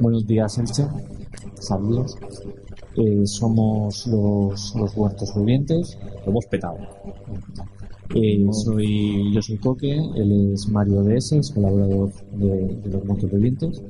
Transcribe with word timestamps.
Buenos 0.00 0.26
días, 0.26 0.58
Elche. 0.58 0.86
Saludos. 1.60 2.16
Eh, 2.96 3.26
somos 3.26 4.06
los, 4.08 4.74
los 4.74 4.96
huertos 4.96 5.34
vivientes. 5.36 5.96
Hemos 6.26 6.46
petado. 6.46 6.78
Eh, 8.14 8.46
soy, 8.52 9.32
yo 9.32 9.40
soy 9.40 9.58
Coque, 9.58 9.92
él 9.92 10.52
es 10.52 10.68
Mario 10.68 11.02
DS, 11.02 11.32
es 11.32 11.50
colaborador 11.52 12.12
de, 12.32 12.80
los 12.90 13.08
huertos 13.08 13.30
vivientes. 13.30 13.82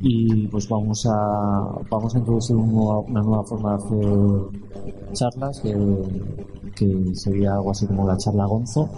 Y 0.00 0.48
pues 0.48 0.68
vamos 0.68 1.06
a, 1.06 1.78
vamos 1.90 2.14
a 2.14 2.18
introducir 2.18 2.56
una 2.56 3.22
nueva 3.22 3.44
forma 3.44 3.70
de 3.70 3.84
hacer 3.84 5.12
charlas 5.12 5.60
que, 5.60 5.74
que 6.76 7.14
sería 7.14 7.54
algo 7.54 7.70
así 7.70 7.86
como 7.86 8.06
la 8.06 8.16
charla 8.16 8.46
Gonzo, 8.46 8.90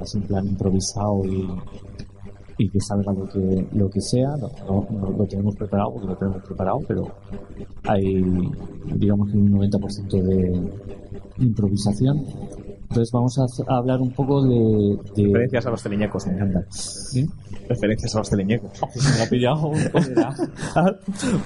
así 0.00 0.18
en 0.18 0.24
plan 0.24 0.46
improvisado 0.46 1.24
y, 1.24 1.48
y 2.62 2.68
que 2.68 2.80
salga 2.80 3.12
lo 3.12 3.24
que 3.28 3.66
lo 3.72 3.90
que 3.90 4.00
sea 4.00 4.36
no- 4.36 4.86
no 4.90 5.10
lo 5.18 5.24
tenemos 5.26 5.54
preparado 5.56 5.92
porque 5.92 6.06
lo 6.08 6.16
tenemos 6.16 6.42
preparado 6.44 6.78
pero 6.86 7.02
hay 7.84 8.22
digamos 8.96 9.30
que 9.30 9.36
un 9.38 9.50
90% 9.52 10.22
de 10.22 10.36
improvisación 11.38 12.24
entonces 12.92 13.10
vamos 13.10 13.38
a, 13.38 13.46
hablar 13.74 14.02
un 14.02 14.10
poco 14.10 14.42
de, 14.42 14.98
de 15.16 15.24
Referencias 15.24 15.64
a 15.64 15.70
los 15.70 15.82
teleñecos, 15.82 16.26
me 16.26 16.34
encanta. 16.34 16.62
¿Sí? 16.68 17.26
Referencias 17.66 18.14
a 18.14 18.18
los 18.18 18.28
teleñecos. 18.28 18.70
Me 19.16 19.22
ha 19.22 19.30
pillado 19.30 19.70
¿cuál 19.90 20.10
era? 20.10 20.34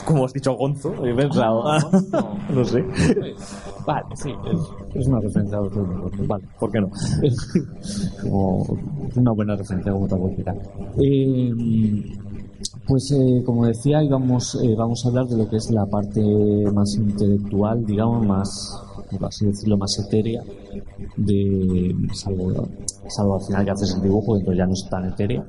Como 0.04 0.24
has 0.24 0.32
dicho 0.32 0.54
Gonzo, 0.54 1.06
he 1.06 1.14
pensado. 1.14 1.62
No, 2.10 2.38
no 2.52 2.64
sé. 2.64 2.84
vale 3.86 4.06
sí 4.16 4.30
es, 4.30 4.96
es 5.00 5.06
una 5.06 5.20
referencia 5.20 5.58
a 5.58 5.60
los 5.60 5.72
otros, 5.72 6.26
vale 6.26 6.44
¿Por 6.58 6.72
qué 6.72 6.80
no? 6.80 6.90
como 8.22 8.66
una 9.14 9.30
buena 9.30 9.54
referencia 9.54 9.92
como 9.92 10.06
otra 10.06 10.18
cualquiera. 10.18 10.54
Eh, 10.98 11.52
pues 12.88 13.12
eh, 13.12 13.42
como 13.44 13.66
decía, 13.66 14.02
íbamos, 14.02 14.56
eh, 14.56 14.74
vamos 14.76 15.04
a 15.04 15.08
hablar 15.10 15.26
de 15.26 15.36
lo 15.36 15.48
que 15.48 15.56
es 15.56 15.70
la 15.70 15.86
parte 15.86 16.20
más 16.72 16.94
intelectual, 16.96 17.84
digamos, 17.84 18.26
más, 18.26 18.82
por 19.10 19.26
así 19.26 19.46
decirlo, 19.46 19.76
más 19.76 19.96
etérea, 19.98 20.42
de 21.16 21.94
salvo, 22.12 22.68
salvo 23.08 23.36
al 23.36 23.42
final 23.46 23.64
que 23.64 23.70
haces 23.70 23.94
el 23.96 24.02
dibujo, 24.02 24.36
entonces 24.36 24.58
ya 24.58 24.66
no 24.66 24.72
es 24.72 24.86
tan 24.90 25.04
etérea, 25.06 25.44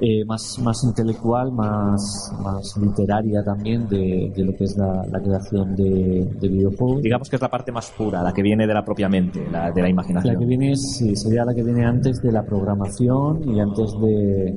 eh, 0.00 0.24
más, 0.24 0.58
más 0.62 0.84
intelectual, 0.84 1.52
más, 1.52 2.32
más 2.42 2.76
literaria 2.76 3.42
también 3.44 3.88
de, 3.88 4.32
de 4.34 4.44
lo 4.44 4.54
que 4.54 4.64
es 4.64 4.76
la, 4.76 5.04
la 5.10 5.20
creación 5.20 5.74
de, 5.74 6.28
de 6.40 6.48
videojuegos. 6.48 7.02
Digamos 7.02 7.28
que 7.28 7.36
es 7.36 7.42
la 7.42 7.50
parte 7.50 7.72
más 7.72 7.90
pura, 7.90 8.22
la 8.22 8.32
que 8.32 8.42
viene 8.42 8.66
de 8.66 8.74
la 8.74 8.84
propia 8.84 9.08
mente, 9.08 9.44
la 9.50 9.70
de 9.70 9.82
la 9.82 9.88
imaginación. 9.88 10.34
La 10.34 10.40
que 10.40 10.46
viene 10.46 10.76
sí, 10.76 11.16
sería 11.16 11.44
la 11.44 11.54
que 11.54 11.62
viene 11.62 11.84
antes 11.84 12.22
de 12.22 12.32
la 12.32 12.44
programación 12.44 13.48
y 13.48 13.60
antes 13.60 13.92
de, 14.00 14.56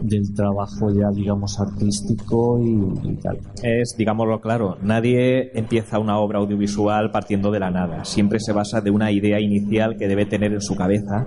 del 0.00 0.34
trabajo 0.34 0.90
ya, 0.90 1.10
digamos, 1.10 1.58
artístico 1.60 2.58
y, 2.60 3.10
y 3.10 3.14
tal. 3.16 3.38
Es, 3.62 3.94
digámoslo 3.96 4.40
claro, 4.40 4.76
nadie 4.82 5.50
empieza 5.56 5.98
una 5.98 6.18
obra 6.18 6.40
audiovisual 6.40 7.10
partiendo 7.10 7.50
de 7.50 7.60
la 7.60 7.70
nada. 7.70 8.04
Siempre 8.04 8.40
se 8.40 8.52
basa 8.52 8.80
de 8.80 8.90
una 8.90 9.10
idea 9.12 9.31
inicial 9.40 9.96
que 9.96 10.08
debe 10.08 10.26
tener 10.26 10.52
en 10.52 10.60
su 10.60 10.76
cabeza. 10.76 11.26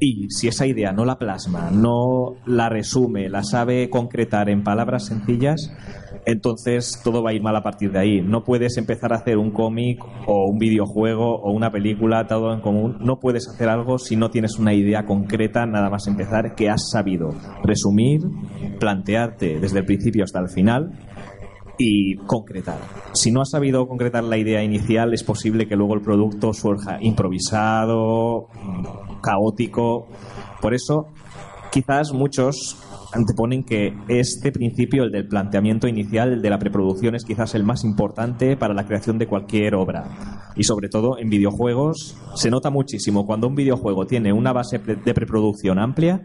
Y 0.00 0.30
si 0.30 0.46
esa 0.46 0.66
idea 0.66 0.92
no 0.92 1.04
la 1.04 1.18
plasma, 1.18 1.70
no 1.72 2.36
la 2.46 2.68
resume, 2.68 3.28
la 3.28 3.42
sabe 3.42 3.90
concretar 3.90 4.48
en 4.48 4.62
palabras 4.62 5.06
sencillas, 5.06 5.72
entonces 6.24 7.00
todo 7.02 7.22
va 7.22 7.30
a 7.30 7.32
ir 7.32 7.42
mal 7.42 7.56
a 7.56 7.64
partir 7.64 7.90
de 7.90 7.98
ahí. 7.98 8.20
No 8.20 8.44
puedes 8.44 8.76
empezar 8.76 9.12
a 9.12 9.16
hacer 9.16 9.38
un 9.38 9.50
cómic 9.50 10.04
o 10.26 10.48
un 10.48 10.58
videojuego 10.58 11.40
o 11.40 11.52
una 11.52 11.72
película 11.72 12.28
todo 12.28 12.54
en 12.54 12.60
común. 12.60 12.98
No 13.00 13.18
puedes 13.18 13.48
hacer 13.48 13.68
algo 13.68 13.98
si 13.98 14.14
no 14.14 14.30
tienes 14.30 14.58
una 14.58 14.72
idea 14.72 15.04
concreta 15.04 15.66
nada 15.66 15.90
más 15.90 16.06
empezar 16.06 16.54
que 16.54 16.70
has 16.70 16.90
sabido 16.90 17.30
resumir, 17.64 18.20
plantearte 18.78 19.58
desde 19.58 19.80
el 19.80 19.84
principio 19.84 20.22
hasta 20.22 20.38
el 20.38 20.48
final 20.48 20.92
y 21.78 22.16
concretar. 22.26 22.78
Si 23.14 23.30
no 23.30 23.40
has 23.40 23.50
sabido 23.50 23.86
concretar 23.86 24.24
la 24.24 24.36
idea 24.36 24.62
inicial, 24.62 25.14
es 25.14 25.22
posible 25.22 25.66
que 25.66 25.76
luego 25.76 25.94
el 25.94 26.02
producto 26.02 26.52
surja 26.52 26.98
improvisado, 27.00 28.48
caótico. 29.22 30.08
Por 30.60 30.74
eso, 30.74 31.06
quizás 31.70 32.12
muchos 32.12 32.76
anteponen 33.12 33.64
que 33.64 33.94
este 34.08 34.52
principio, 34.52 35.04
el 35.04 35.12
del 35.12 35.28
planteamiento 35.28 35.88
inicial, 35.88 36.32
el 36.32 36.42
de 36.42 36.50
la 36.50 36.58
preproducción, 36.58 37.14
es 37.14 37.24
quizás 37.24 37.54
el 37.54 37.64
más 37.64 37.84
importante 37.84 38.56
para 38.56 38.74
la 38.74 38.84
creación 38.84 39.18
de 39.18 39.26
cualquier 39.26 39.74
obra. 39.74 40.37
Y 40.58 40.64
sobre 40.64 40.88
todo 40.88 41.18
en 41.18 41.30
videojuegos 41.30 42.16
se 42.34 42.50
nota 42.50 42.68
muchísimo 42.68 43.24
cuando 43.24 43.46
un 43.46 43.54
videojuego 43.54 44.06
tiene 44.06 44.32
una 44.32 44.52
base 44.52 44.78
de 44.78 45.14
preproducción 45.14 45.78
amplia 45.78 46.22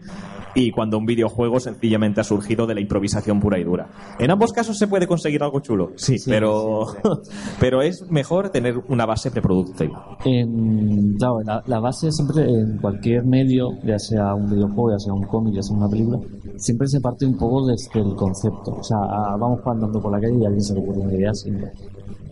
y 0.54 0.70
cuando 0.70 0.98
un 0.98 1.06
videojuego 1.06 1.60
sencillamente 1.60 2.20
ha 2.20 2.24
surgido 2.24 2.66
de 2.66 2.74
la 2.74 2.80
improvisación 2.80 3.40
pura 3.40 3.58
y 3.58 3.64
dura. 3.64 3.88
En 4.18 4.30
ambos 4.30 4.52
casos 4.52 4.78
se 4.78 4.86
puede 4.86 5.06
conseguir 5.06 5.42
algo 5.42 5.60
chulo, 5.60 5.90
sí, 5.96 6.16
pero, 6.26 6.86
pero 7.60 7.82
es 7.82 8.04
mejor 8.10 8.50
tener 8.50 8.76
una 8.88 9.06
base 9.06 9.30
preproductiva. 9.30 10.16
En, 10.24 11.14
claro, 11.16 11.40
la, 11.44 11.62
la 11.66 11.80
base 11.80 12.10
siempre 12.12 12.44
en 12.44 12.78
cualquier 12.78 13.24
medio, 13.24 13.70
ya 13.84 13.98
sea 13.98 14.34
un 14.34 14.48
videojuego, 14.48 14.92
ya 14.92 14.98
sea 14.98 15.12
un 15.12 15.24
cómic, 15.24 15.54
ya 15.54 15.62
sea 15.62 15.76
una 15.76 15.88
película, 15.88 16.18
siempre 16.56 16.86
se 16.88 17.00
parte 17.00 17.26
un 17.26 17.36
poco 17.36 17.66
desde 17.66 18.00
el 18.00 18.14
concepto. 18.14 18.76
O 18.78 18.82
sea, 18.82 18.98
ah, 18.98 19.36
vamos 19.38 19.60
andando 19.66 20.00
por 20.00 20.12
la 20.12 20.20
calle 20.20 20.38
y 20.40 20.44
a 20.44 20.48
alguien 20.48 20.62
se 20.62 20.74
le 20.74 20.80
ocurre 20.80 21.00
una 21.00 21.14
idea 21.14 21.34
siempre. 21.34 21.72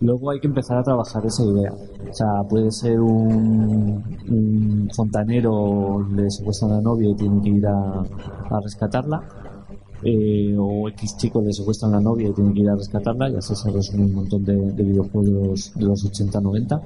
Luego 0.03 0.31
hay 0.31 0.41
que 0.41 0.49
empezar 0.49 0.79
a 0.79 0.83
trabajar 0.83 1.25
esa 1.25 1.45
idea. 1.45 1.73
O 1.73 2.13
sea, 2.13 2.43
puede 2.49 2.73
ser 2.73 3.01
un, 3.01 4.91
fontanero, 4.95 6.05
le 6.15 6.29
secuestran 6.29 6.73
a 6.73 6.75
la 6.77 6.81
novia 6.81 7.11
y 7.11 7.15
tiene 7.15 7.41
que 7.41 7.51
ir 7.51 7.67
a, 7.67 8.03
rescatarla. 8.63 9.23
eh, 10.05 10.57
o 10.59 10.89
X 10.89 11.17
chico 11.17 11.41
le 11.41 11.53
secuestran 11.53 11.95
a 11.95 11.99
la 11.99 12.03
novia 12.03 12.29
y 12.29 12.33
tiene 12.33 12.53
que 12.53 12.61
ir 12.63 12.71
a 12.71 12.75
rescatarla. 12.75 13.31
Y 13.31 13.37
así 13.37 13.55
se 13.55 13.71
resume 13.71 14.07
un 14.07 14.15
montón 14.15 14.45
de, 14.45 14.57
de 14.57 14.83
videojuegos 14.83 15.73
de 15.77 15.85
los 15.85 16.05
80-90. 16.05 16.81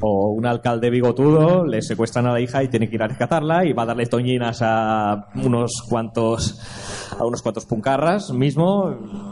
O 0.00 0.30
un 0.30 0.46
alcalde 0.46 0.88
bigotudo 0.88 1.66
le 1.66 1.82
secuestran 1.82 2.26
a 2.26 2.32
la 2.32 2.40
hija 2.40 2.62
y 2.62 2.68
tiene 2.68 2.88
que 2.88 2.94
ir 2.94 3.02
a 3.02 3.08
rescatarla 3.08 3.66
y 3.66 3.74
va 3.74 3.82
a 3.82 3.86
darle 3.86 4.06
toñinas 4.06 4.60
a 4.62 5.28
unos 5.44 5.82
cuantos 5.86 6.58
a 7.18 7.26
unos 7.26 7.42
cuantos 7.42 7.66
puncarras 7.66 8.32
mismo. 8.32 9.31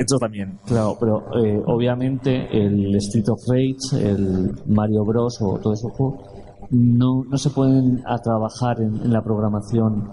Esto 0.00 0.18
también. 0.18 0.58
Claro, 0.66 0.96
pero 0.98 1.22
eh, 1.44 1.62
obviamente 1.66 2.48
el 2.50 2.94
Street 2.96 3.28
of 3.28 3.40
Rage, 3.46 4.10
el 4.10 4.50
Mario 4.66 5.04
Bros. 5.04 5.38
o 5.42 5.58
esos 5.72 5.92
juegos 5.92 6.24
no, 6.70 7.24
no 7.24 7.36
se 7.36 7.50
pueden 7.50 8.02
a 8.06 8.18
trabajar 8.18 8.80
en 8.80 9.12
la 9.12 9.22
programación 9.22 10.12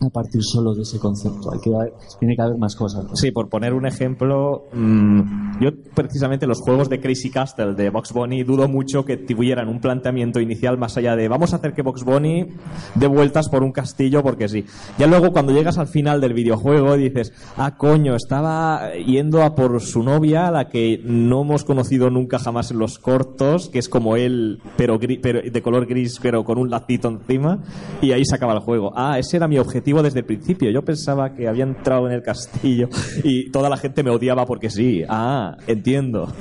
a 0.00 0.10
partir 0.10 0.42
solo 0.42 0.74
de 0.74 0.82
ese 0.82 0.98
concepto. 0.98 1.52
Hay 1.52 1.58
que 1.60 1.70
tiene 2.18 2.36
que 2.36 2.42
haber 2.42 2.56
más 2.58 2.76
cosas. 2.76 3.04
¿no? 3.04 3.16
Sí, 3.16 3.30
por 3.32 3.48
poner 3.48 3.74
un 3.74 3.86
ejemplo, 3.86 4.64
mm, 4.72 5.60
yo 5.60 5.70
precisamente 5.94 6.46
los 6.46 6.60
juegos 6.60 6.88
de 6.88 7.00
Crazy 7.00 7.30
Castle 7.30 7.74
de 7.74 7.90
Box 7.90 8.12
Bunny 8.12 8.42
dudo 8.44 8.68
mucho 8.68 9.04
que 9.04 9.16
tuvieran 9.16 9.68
un 9.68 9.80
planteamiento 9.80 10.40
inicial 10.40 10.78
más 10.78 10.96
allá 10.96 11.16
de 11.16 11.28
vamos 11.28 11.52
a 11.52 11.56
hacer 11.56 11.72
que 11.74 11.82
Box 11.82 12.04
Bunny 12.04 12.46
dé 12.94 13.06
vueltas 13.08 13.48
por 13.48 13.62
un 13.62 13.72
castillo 13.72 14.22
porque 14.22 14.48
sí. 14.48 14.64
Ya 14.98 15.06
luego 15.06 15.32
cuando 15.32 15.52
llegas 15.52 15.78
al 15.78 15.88
final 15.88 16.20
del 16.20 16.32
videojuego 16.32 16.96
dices, 16.96 17.32
ah 17.56 17.76
coño, 17.76 18.14
estaba 18.14 18.92
yendo 18.94 19.42
a 19.42 19.54
por 19.54 19.80
su 19.80 20.02
novia, 20.02 20.50
la 20.50 20.68
que 20.68 21.00
no 21.04 21.42
hemos 21.42 21.64
conocido 21.64 22.10
nunca 22.10 22.38
jamás 22.38 22.70
en 22.70 22.78
los 22.78 22.98
cortos, 22.98 23.68
que 23.68 23.78
es 23.80 23.88
como 23.88 24.16
él, 24.16 24.60
pero, 24.76 24.98
gri- 25.00 25.18
pero 25.20 25.40
de 25.42 25.62
color 25.62 25.86
gris, 25.86 26.18
pero 26.22 26.44
con 26.44 26.58
un 26.58 26.70
lacito 26.70 27.08
encima, 27.08 27.58
y 28.00 28.12
ahí 28.12 28.24
se 28.24 28.34
acaba 28.36 28.52
el 28.52 28.60
juego. 28.60 28.92
Ah, 28.94 29.18
ese 29.18 29.36
era 29.38 29.48
mi 29.48 29.58
objetivo 29.58 29.87
desde 30.02 30.20
el 30.20 30.24
principio. 30.24 30.70
Yo 30.70 30.82
pensaba 30.82 31.34
que 31.34 31.48
había 31.48 31.64
entrado 31.64 32.06
en 32.06 32.12
el 32.12 32.22
castillo 32.22 32.88
y 33.24 33.50
toda 33.50 33.68
la 33.68 33.76
gente 33.76 34.02
me 34.02 34.10
odiaba 34.10 34.46
porque 34.46 34.70
sí. 34.70 35.02
Ah, 35.08 35.56
entiendo. 35.66 36.32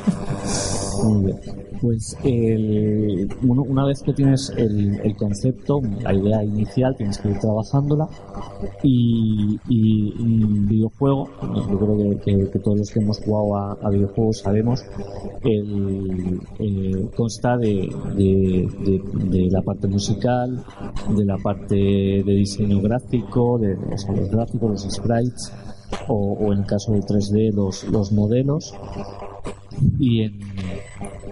Pues 1.81 2.17
el- 2.23 3.27
uno- 3.43 3.63
una 3.63 3.85
vez 3.85 4.01
que 4.01 4.13
tienes 4.13 4.51
el, 4.57 4.99
el 5.03 5.15
concepto, 5.15 5.79
la 6.01 6.13
idea 6.13 6.43
inicial, 6.43 6.95
tienes 6.97 7.17
que 7.19 7.29
ir 7.29 7.39
trabajándola. 7.39 8.07
Y, 8.83 9.59
y 9.69 10.13
un 10.19 10.67
videojuego, 10.67 11.29
yo 11.69 11.77
creo 11.79 12.19
que, 12.51 12.59
todos 12.59 12.79
los 12.79 12.89
que 12.91 12.99
hemos 12.99 13.19
jugado 13.19 13.55
a, 13.83 13.89
videojuegos 13.89 14.39
sabemos, 14.39 14.83
el, 15.43 16.39
eh, 16.59 17.09
consta 17.15 17.57
de, 17.57 17.89
la 19.51 19.61
parte 19.61 19.87
musical, 19.87 20.63
de 21.15 21.25
la 21.25 21.37
parte 21.37 21.75
de 21.75 22.33
diseño 22.33 22.81
gráfico, 22.81 23.57
de, 23.59 23.75
los 23.75 24.29
gráficos, 24.31 24.71
los 24.71 24.93
sprites, 24.93 25.51
o, 26.07 26.51
en 26.51 26.59
el 26.59 26.65
caso 26.65 26.91
de 26.93 26.99
3D 26.99 27.53
los, 27.53 27.83
los 27.85 28.11
modelos 28.11 28.73
y 29.99 30.21
en 30.23 30.39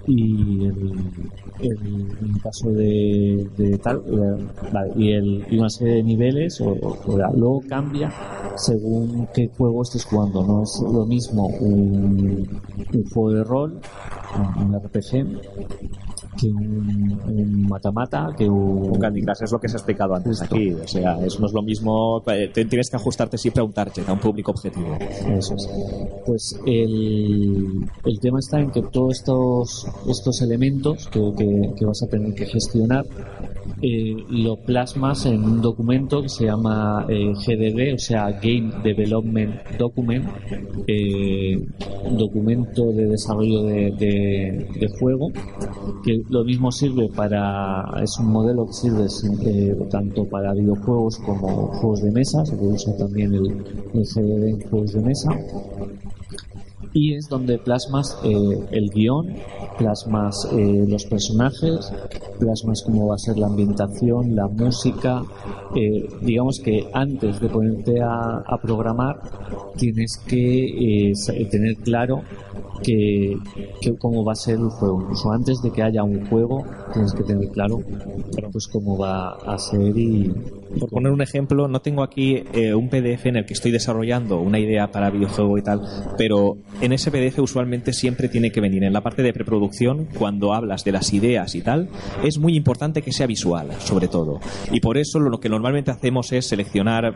y 0.08 0.66
el, 0.66 2.42
caso 2.44 2.70
de, 2.70 3.80
tal 3.82 4.04
eh, 4.08 4.92
y, 4.96 5.12
el, 5.12 5.46
y 5.50 5.58
una 5.58 5.70
serie 5.70 5.96
de 5.96 6.04
niveles 6.04 6.62
o, 6.62 6.76
luego 7.08 7.62
cambia 7.68 8.12
según 8.56 9.28
qué 9.34 9.50
juego 9.58 9.82
estés 9.82 10.06
jugando 10.06 10.46
no 10.46 10.64
es 10.64 10.80
lo 10.82 11.06
mismo 11.06 11.48
un, 11.48 12.62
un 12.94 13.10
juego 13.10 13.32
de 13.32 13.44
rol 13.44 13.80
un 14.60 14.76
RPG 14.76 15.26
que 16.40 16.48
un, 16.48 17.68
mata-mata 17.70 18.30
que 18.38 18.48
un, 18.50 18.90
Un 18.92 19.00
Candy 19.00 19.22
Crush 19.22 19.44
es 19.44 19.52
lo 19.52 19.60
que 19.60 19.68
se 19.70 19.76
ha 19.76 19.80
explicado 19.80 20.16
antes 20.16 20.42
aquí. 20.42 20.72
O 20.74 20.88
sea, 20.88 21.18
es, 21.26 21.40
no 21.40 21.48
es 21.48 21.54
lo 21.54 21.62
mismo. 21.62 22.22
eh, 22.28 22.50
Tienes 22.54 22.90
que 22.90 22.96
ajustarte 22.98 23.38
siempre 23.38 23.62
a 23.62 23.64
un 23.66 23.74
target, 23.74 24.08
a 24.08 24.14
un 24.14 24.20
público 24.20 24.52
objetivo. 24.52 24.96
Eso 25.00 25.56
es. 25.56 25.70
Pues 26.26 26.60
el, 26.66 27.86
el 28.06 28.20
tema 28.20 28.40
está 28.40 28.60
en 28.60 28.72
que 28.72 28.82
todos 28.84 29.18
estos, 29.20 29.88
estos 30.08 30.42
elementos 30.42 31.08
que, 31.08 31.20
que- 31.38 31.74
que 31.78 31.86
vas 31.86 32.02
a 32.04 32.08
tener 32.08 32.34
que 32.34 32.46
gestionar 32.46 33.06
eh, 33.82 34.16
lo 34.30 34.58
plasmas 34.58 35.26
en 35.26 35.44
un 35.44 35.62
documento 35.62 36.22
que 36.22 36.30
se 36.30 36.46
llama 36.46 37.06
eh, 37.10 37.34
GDD, 37.34 37.96
o 37.96 38.00
sea, 38.00 38.32
Game 38.32 38.72
Development 38.84 39.54
Document, 39.78 40.26
eh, 40.88 41.66
documento 42.18 42.92
de 42.92 43.08
desarrollo 43.08 43.64
de, 43.64 44.88
juego, 45.00 45.32
que 46.04 46.22
lo 46.30 46.44
mismo 46.44 46.72
sirve 46.72 47.10
para, 47.10 47.84
es 48.02 48.18
un 48.20 48.32
modelo 48.32 48.66
que 48.68 48.74
sirve 48.74 49.08
eh, 49.46 49.76
tanto 49.90 50.26
para 50.26 50.54
videojuegos 50.54 51.18
como 51.20 51.68
juegos 51.68 52.02
de 52.02 52.12
mesa, 52.12 52.46
se 52.46 52.56
puede 52.56 52.74
usar 52.74 52.96
también 52.98 53.34
el, 53.34 53.46
el 53.94 54.04
GDD 54.04 54.48
en 54.48 54.70
juegos 54.70 54.94
de 54.94 55.02
mesa 55.02 55.30
y 56.96 57.14
es 57.14 57.28
donde 57.28 57.58
plasmas 57.58 58.18
eh, 58.24 58.68
el 58.72 58.90
guion, 58.90 59.28
plasmas 59.78 60.48
eh, 60.54 60.86
los 60.88 61.04
personajes, 61.06 61.92
plasmas 62.40 62.84
cómo 62.86 63.08
va 63.08 63.16
a 63.16 63.18
ser 63.18 63.38
la 63.38 63.48
ambientación, 63.48 64.34
la 64.34 64.48
música. 64.48 65.22
eh, 65.76 66.08
digamos 66.22 66.62
que 66.64 66.88
antes 66.94 67.42
de 67.42 67.50
ponerte 67.50 68.02
a, 68.02 68.38
a 68.48 68.58
programar 68.62 69.20
tienes 69.76 70.18
que 70.26 71.12
tener 71.52 71.76
claro 71.84 72.22
que, 72.82 73.36
que 73.82 73.96
cómo 73.98 74.24
va 74.24 74.32
a 74.32 74.36
ser 74.36 74.56
el 74.56 74.70
juego. 74.70 75.02
Incluso 75.02 75.32
antes 75.32 75.62
de 75.62 75.72
que 75.72 75.84
haya 75.84 76.04
un 76.04 76.26
juego 76.28 76.64
tienes 76.94 77.14
que 77.14 77.24
tener 77.24 77.50
claro 77.50 77.82
pues 78.52 78.68
cómo 78.68 78.98
va 78.98 79.32
a 79.46 79.58
ser 79.58 79.98
y 79.98 80.32
Por 80.80 80.90
poner 80.90 81.12
un 81.12 81.22
ejemplo, 81.22 81.68
no 81.68 81.82
tengo 81.82 82.04
aquí 82.04 82.44
eh, 82.54 82.74
un 82.74 82.90
PDF 82.90 83.26
en 83.26 83.38
el 83.38 83.46
que 83.46 83.54
estoy 83.54 83.72
desarrollando 83.72 84.40
una 84.40 84.60
idea 84.60 84.92
para 84.92 85.10
videojuego 85.10 85.58
y 85.58 85.62
tal, 85.62 85.82
pero 86.18 86.58
en 86.86 86.94
ese 86.94 87.12
PDF 87.12 87.40
usualmente 87.40 87.94
siempre 87.94 88.30
tiene 88.30 88.52
que 88.52 88.62
venir 88.62 88.84
en 88.84 88.94
la 88.94 89.02
parte 89.02 89.24
de 89.24 89.34
preproducción, 89.34 90.08
cuando 90.18 90.54
hablas 90.54 90.84
de 90.84 90.92
las 90.92 91.14
ideas 91.14 91.56
y 91.56 91.62
tal, 91.62 91.90
es 92.24 92.38
muy 92.38 92.56
importante 92.56 93.02
que 93.02 93.12
sea 93.12 93.28
visual, 93.28 93.72
sobre 93.80 94.08
todo. 94.08 94.40
Y 94.72 94.80
por 94.80 94.98
eso 94.98 95.20
lo 95.20 95.40
que 95.40 95.50
normalmente 95.50 95.92
hacemos 95.92 96.32
es 96.32 96.48
seleccionar 96.48 97.16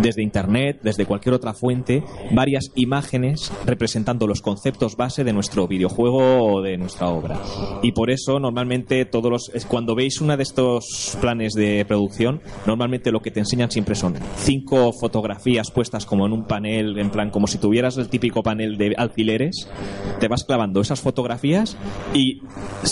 desde 0.00 0.22
Internet, 0.22 0.80
desde 0.82 1.06
cualquier 1.06 1.34
otra 1.34 1.54
fuente, 1.54 2.02
varias 2.32 2.70
imágenes 2.74 3.52
representando 3.66 4.26
los 4.26 4.42
conceptos 4.42 4.96
base 4.96 5.24
de 5.24 5.32
nuestro 5.32 5.66
videojuego 5.66 6.44
o 6.44 6.62
de 6.62 6.76
nuestra 6.76 7.08
obra. 7.08 7.40
Y 7.82 7.92
por 7.92 8.10
eso 8.10 8.38
normalmente 8.38 9.04
todos 9.04 9.30
los 9.30 9.66
cuando 9.66 9.94
veis 9.94 10.20
una 10.20 10.36
de 10.36 10.42
estos 10.42 11.16
planes 11.20 11.54
de 11.54 11.84
producción, 11.86 12.40
normalmente 12.66 13.10
lo 13.10 13.20
que 13.20 13.30
te 13.30 13.40
enseñan 13.40 13.70
siempre 13.70 13.94
son 13.94 14.14
cinco 14.36 14.92
fotografías 14.92 15.70
puestas 15.70 16.04
como 16.04 16.26
en 16.26 16.32
un 16.32 16.46
panel, 16.46 16.98
en 16.98 17.10
plan 17.10 17.30
como 17.30 17.46
si 17.46 17.58
tuvieras 17.58 17.96
el 17.96 18.08
típico 18.08 18.42
panel 18.42 18.76
de 18.76 18.87
alfileres, 18.96 19.68
te 20.20 20.28
vas 20.28 20.44
clavando 20.44 20.80
esas 20.80 21.00
fotografías 21.00 21.76
y 22.14 22.40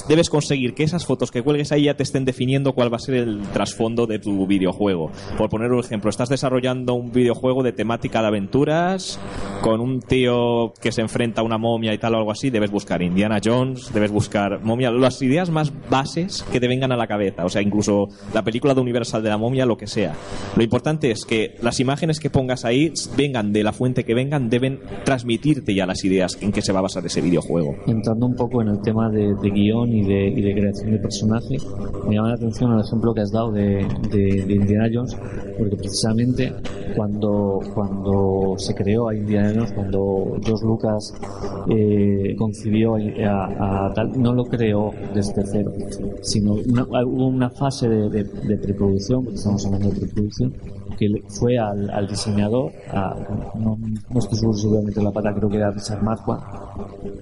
debes 0.09 0.31
conseguir 0.31 0.75
que 0.75 0.83
esas 0.83 1.07
fotos 1.07 1.31
que 1.31 1.43
cuelgues 1.43 1.73
ahí 1.73 1.85
ya 1.85 1.97
te 1.97 2.03
estén 2.03 2.25
definiendo 2.25 2.73
cuál 2.75 2.93
va 2.93 2.97
a 2.97 3.01
ser 3.01 3.15
el 3.15 3.43
trasfondo 3.53 4.07
de 4.07 4.19
tu 4.19 4.47
videojuego. 4.47 5.11
Por 5.39 5.49
poner 5.49 5.73
un 5.73 5.81
ejemplo, 5.81 6.11
estás 6.11 6.29
desarrollando 6.29 6.95
un 6.95 7.13
videojuego 7.13 7.63
de 7.63 7.73
temática 7.73 8.21
de 8.21 8.29
aventuras 8.29 9.19
con 9.63 9.81
un 9.81 10.01
tío 10.01 10.73
que 10.81 10.93
se 10.93 11.01
enfrenta 11.01 11.41
a 11.41 11.45
una 11.45 11.59
momia 11.59 11.93
y 11.95 11.99
tal 11.99 12.15
o 12.15 12.19
algo 12.19 12.31
así, 12.31 12.51
debes 12.51 12.71
buscar 12.71 13.03
Indiana 13.03 13.41
Jones, 13.43 13.93
debes 13.93 14.11
buscar 14.11 14.61
momia, 14.63 14.91
las 14.91 15.21
ideas 15.23 15.51
más 15.51 15.73
bases 15.89 16.45
que 16.53 16.61
te 16.61 16.69
vengan 16.69 16.93
a 16.93 16.97
la 16.97 17.07
cabeza, 17.07 17.45
o 17.45 17.49
sea, 17.49 17.63
incluso 17.63 18.09
la 18.35 18.43
película 18.43 18.75
de 18.75 18.81
Universal 18.81 19.23
de 19.23 19.29
la 19.29 19.39
momia, 19.39 19.67
lo 19.67 19.77
que 19.77 19.87
sea. 19.87 20.15
Lo 20.57 20.63
importante 20.63 21.11
es 21.11 21.25
que 21.25 21.57
las 21.63 21.81
imágenes 21.81 22.21
que 22.21 22.31
pongas 22.31 22.65
ahí 22.65 22.93
vengan 23.17 23.53
de 23.53 23.63
la 23.63 23.73
fuente 23.73 24.05
que 24.05 24.15
vengan, 24.15 24.51
deben 24.51 24.81
transmitirte 25.05 25.75
ya 25.75 25.86
las 25.87 26.05
ideas 26.05 26.37
en 26.41 26.53
que 26.53 26.63
se 26.63 26.73
va 26.73 26.81
a 26.81 26.83
basar 26.83 27.05
ese 27.07 27.21
videojuego. 27.21 27.75
entrando 27.87 28.27
un 28.27 28.35
poco 28.35 28.63
en 28.63 28.69
el 28.69 28.81
tema 28.81 29.09
de, 29.11 29.35
de 29.35 29.51
guion 29.51 29.89
y 29.93 30.05
de, 30.05 30.55
creación 30.55 30.91
de 30.93 30.99
personaje, 30.99 31.57
me 32.09 32.15
llama 32.15 32.29
la 32.29 32.35
atención 32.35 32.73
el 32.73 32.81
ejemplo 32.81 33.13
que 33.15 33.21
has 33.21 33.31
dado 33.33 33.53
de, 33.53 33.87
de- 34.11 34.55
Indiana 34.57 34.89
Jones, 34.93 35.17
porque 35.59 35.77
precisamente 35.77 36.53
cuando, 36.97 37.61
cuando 37.75 38.55
se 38.59 38.75
creó 38.75 39.09
a 39.09 39.15
Indiana 39.15 39.53
Jones, 39.55 39.73
cuando 39.73 40.37
George 40.45 40.65
Lucas 40.67 41.15
eh, 41.69 42.35
concibió 42.39 42.95
a, 42.97 43.93
tal, 43.95 44.21
no 44.21 44.33
lo 44.35 44.45
creó 44.45 44.91
desde 45.15 45.43
cero, 45.47 45.73
sino 46.23 46.55
una- 46.55 46.85
hubo 47.05 47.27
una 47.29 47.51
fase 47.51 47.89
de 47.89 48.57
preproducción, 48.63 49.25
porque 49.25 49.37
estamos 49.37 49.65
hablando 49.67 49.91
de 49.91 50.01
preproducción, 50.01 50.55
que 50.97 51.09
fue 51.29 51.59
al, 51.59 52.07
diseñador, 52.09 52.73
a- 52.93 53.15
no, 53.55 53.77
no 54.11 54.19
estoy 54.19 54.39
seguro 54.39 54.57
si 54.59 54.69
meter 54.83 55.03
la 55.03 55.11
pata, 55.13 55.35
creo 55.35 55.49
que 55.49 55.57
era 55.57 55.71
Richard 55.71 56.03
Marquardt, 56.03 56.43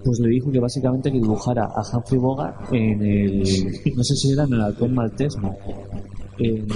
pues 0.04 0.18
le 0.20 0.28
dijo 0.28 0.50
que 0.50 0.60
básicamente 0.60 1.10
que 1.10 1.18
dibujara 1.18 1.64
a 1.64 1.82
Humphrey 1.96 2.18
Bogart 2.20 2.72
en 2.72 3.02
el, 3.02 3.38
no 3.96 4.02
sé 4.04 4.16
si 4.16 4.32
era 4.32 4.44
en 4.44 4.52
el 4.54 4.60
halcón 4.60 4.94
maltés, 4.94 5.36
no. 5.40 5.54
En, 6.38 6.66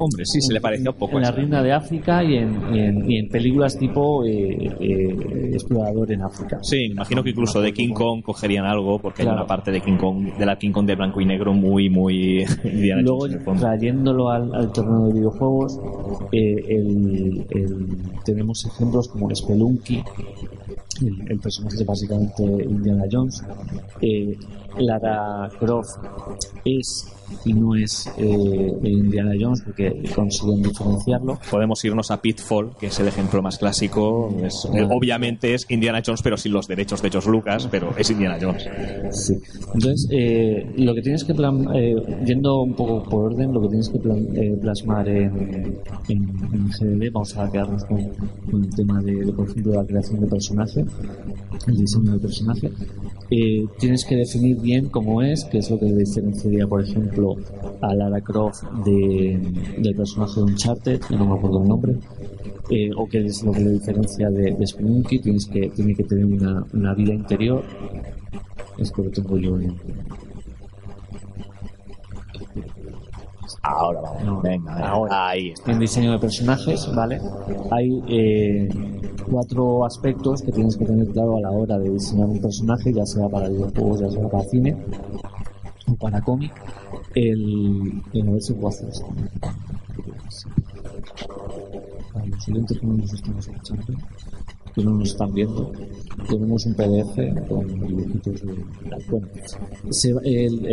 Hombre, 0.00 0.24
sí, 0.24 0.40
se 0.40 0.52
le 0.52 0.60
parecía 0.60 0.90
un 0.90 0.96
poco 0.96 1.16
en 1.16 1.22
la 1.22 1.28
esa. 1.30 1.36
reina 1.36 1.62
de 1.62 1.72
África 1.72 2.22
y 2.22 2.36
en, 2.36 2.74
y 2.74 2.78
en, 2.80 3.10
y 3.10 3.18
en 3.18 3.28
películas 3.28 3.76
tipo 3.76 4.24
eh, 4.24 4.70
eh, 4.80 5.50
explorador 5.52 6.12
en 6.12 6.22
África. 6.22 6.58
Sí, 6.62 6.84
imagino 6.92 7.22
que 7.24 7.30
incluso 7.30 7.60
de 7.60 7.72
King 7.72 7.92
Kong 7.94 8.22
cogerían 8.22 8.64
algo, 8.64 8.98
porque 9.00 9.22
hay 9.22 9.26
Claro. 9.26 9.40
una 9.40 9.46
parte 9.48 9.72
de 9.72 9.80
King 9.80 9.96
Kong, 9.96 10.36
de 10.38 10.46
la 10.46 10.56
King 10.56 10.70
Kong 10.70 10.86
de 10.86 10.94
blanco 10.94 11.20
y 11.20 11.24
negro 11.26 11.52
muy, 11.52 11.90
muy 11.90 12.44
Luego, 13.02 13.26
el 13.26 13.38
trayéndolo 13.58 14.30
al, 14.30 14.54
al 14.54 14.72
terreno 14.72 15.08
de 15.08 15.14
videojuegos, 15.14 15.78
eh, 16.32 16.64
el- 16.68 17.44
el- 17.50 17.96
tenemos 18.24 18.64
ejemplos 18.66 19.08
como 19.08 19.34
Spelunky, 19.34 20.02
el, 21.02 21.30
el 21.30 21.38
personaje 21.38 21.76
es 21.76 21.86
básicamente 21.86 22.42
Indiana 22.44 23.04
Jones. 23.10 23.42
Eh, 24.00 24.36
Lara 24.78 25.48
Croft 25.58 25.96
es 26.64 27.06
y 27.44 27.52
no 27.52 27.74
es 27.74 28.10
eh, 28.16 28.72
Indiana 28.84 29.32
Jones 29.38 29.60
porque 29.62 30.02
consiguen 30.14 30.62
diferenciarlo. 30.62 31.38
Podemos 31.50 31.84
irnos 31.84 32.10
a 32.10 32.22
Pitfall, 32.22 32.70
que 32.80 32.86
es 32.86 32.98
el 33.00 33.08
ejemplo 33.08 33.42
más 33.42 33.58
clásico. 33.58 34.34
Es- 34.42 34.66
eh, 34.72 34.88
obviamente 34.90 35.52
es 35.52 35.66
Indiana 35.68 36.00
Jones, 36.04 36.22
pero 36.22 36.36
sin 36.38 36.52
los 36.52 36.66
derechos 36.68 37.02
de 37.02 37.10
George 37.10 37.30
Lucas, 37.30 37.68
pero 37.70 37.90
es 37.98 38.10
Indiana 38.10 38.38
Jones. 38.40 38.66
Sí. 39.10 39.34
Entonces, 39.74 40.08
eh, 40.10 40.72
lo 40.78 40.94
que 40.94 41.02
tienes 41.02 41.24
que 41.24 41.34
plan- 41.34 41.68
eh, 41.74 41.96
yendo 42.24 42.62
un 42.62 42.74
poco 42.74 43.02
por 43.02 43.32
orden, 43.32 43.52
lo 43.52 43.60
que 43.62 43.68
tienes 43.68 43.88
que 43.90 43.98
plan- 43.98 44.26
eh, 44.34 44.56
plasmar 44.60 45.06
en, 45.08 45.76
en, 46.08 46.30
en 46.80 47.12
vamos 47.12 47.36
a 47.36 47.50
quedarnos 47.50 47.84
con, 47.84 48.08
con 48.50 48.64
el 48.64 48.74
tema 48.74 49.02
de, 49.02 49.24
de, 49.24 49.32
por 49.32 49.48
ejemplo, 49.50 49.74
la 49.74 49.84
creación 49.84 50.20
de 50.20 50.26
personaje, 50.28 50.84
el 51.66 51.76
diseño 51.76 52.12
del 52.12 52.20
personaje. 52.20 52.70
Eh, 53.30 53.66
tienes 53.78 54.04
que 54.06 54.16
definir 54.16 54.58
bien 54.60 54.88
cómo 54.88 55.20
es, 55.22 55.44
que 55.44 55.58
es 55.58 55.70
lo 55.70 55.78
que 55.78 55.92
diferenciaría, 55.92 56.66
por 56.66 56.82
ejemplo, 56.82 57.36
a 57.82 57.94
Lara 57.94 58.20
Croft 58.22 58.62
de, 58.84 59.38
del 59.78 59.94
personaje 59.94 60.40
de 60.40 60.44
Uncharted, 60.44 61.00
que 61.00 61.16
no 61.16 61.26
me 61.26 61.34
acuerdo 61.36 61.62
el 61.62 61.68
nombre. 61.68 61.96
eh, 62.70 62.90
o 62.96 63.06
qué 63.06 63.24
es 63.24 63.42
lo 63.44 63.52
que 63.52 63.60
le 63.60 63.70
diferencia 63.72 64.30
de, 64.30 64.52
de 64.52 64.66
Spelunky, 64.66 65.18
tienes 65.20 65.46
que, 65.46 65.68
tiene 65.70 65.94
que 65.94 66.04
tener 66.04 66.24
una, 66.26 66.64
una 66.72 66.94
vida 66.94 67.14
interior 67.14 67.62
es 68.78 68.92
que 68.92 69.02
lo 69.02 69.10
tengo 69.10 69.36
yo 69.38 69.58
en... 69.58 69.74
Ahora 73.62 74.00
vamos. 74.00 74.24
No, 74.24 74.40
Venga, 74.40 74.74
venga. 74.74 74.88
ahora. 74.88 75.28
Ahí 75.28 75.48
está. 75.50 75.72
en 75.72 75.78
diseño 75.80 76.12
de 76.12 76.18
personajes, 76.18 76.88
¿vale? 76.94 77.20
Hay 77.70 78.02
eh, 78.08 78.68
cuatro 79.30 79.84
aspectos 79.84 80.42
que 80.42 80.52
tienes 80.52 80.76
que 80.76 80.84
tener 80.84 81.06
claro 81.08 81.36
a 81.36 81.40
la 81.40 81.50
hora 81.50 81.78
de 81.78 81.90
diseñar 81.90 82.28
un 82.28 82.40
personaje, 82.40 82.92
ya 82.92 83.04
sea 83.06 83.28
para 83.28 83.48
videojuegos, 83.48 84.00
ya 84.00 84.10
sea 84.10 84.28
para 84.28 84.44
cine 84.44 84.76
o 85.90 85.94
para 85.96 86.20
cómic. 86.20 86.52
El, 87.14 88.02
el- 88.12 88.28
a 88.28 88.32
ver 88.32 88.42
si 88.42 88.52
puedo 88.54 88.68
hacer 88.68 88.88
esto. 88.90 89.06
Para 92.12 92.26
los 92.26 92.48
oyentes 92.48 92.78
que 92.78 92.86
no 92.86 92.94
nos 92.94 93.12
están 93.12 93.38
escuchando, 93.38 93.84
que 94.74 94.84
no 94.84 94.90
nos 94.94 95.08
están 95.10 95.32
viendo, 95.32 95.72
tenemos 96.28 96.66
un 96.66 96.74
PDF 96.74 97.48
con 97.48 97.66
dibujitos 97.86 98.42
de... 98.42 98.54
Bueno, 99.10 99.26
se- 99.90 100.14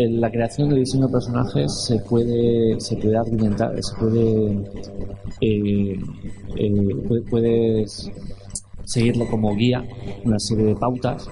la 0.10 0.32
creación 0.32 0.70
de 0.70 0.76
diseño 0.78 1.08
de 1.08 1.14
personajes 1.14 1.74
se 1.74 2.00
puede, 2.00 2.80
se 2.80 2.96
puede 2.98 3.18
argumentar, 3.18 3.74
se 3.82 3.96
puede... 3.96 4.52
eh, 5.42 6.00
eh, 6.58 6.72
pu- 6.72 7.24
puedes 7.30 8.10
seguirlo 8.86 9.27
como 9.27 9.56
guía, 9.56 9.84
una 10.24 10.39
serie 10.39 10.65
de 10.65 10.75
pautas 10.75 11.27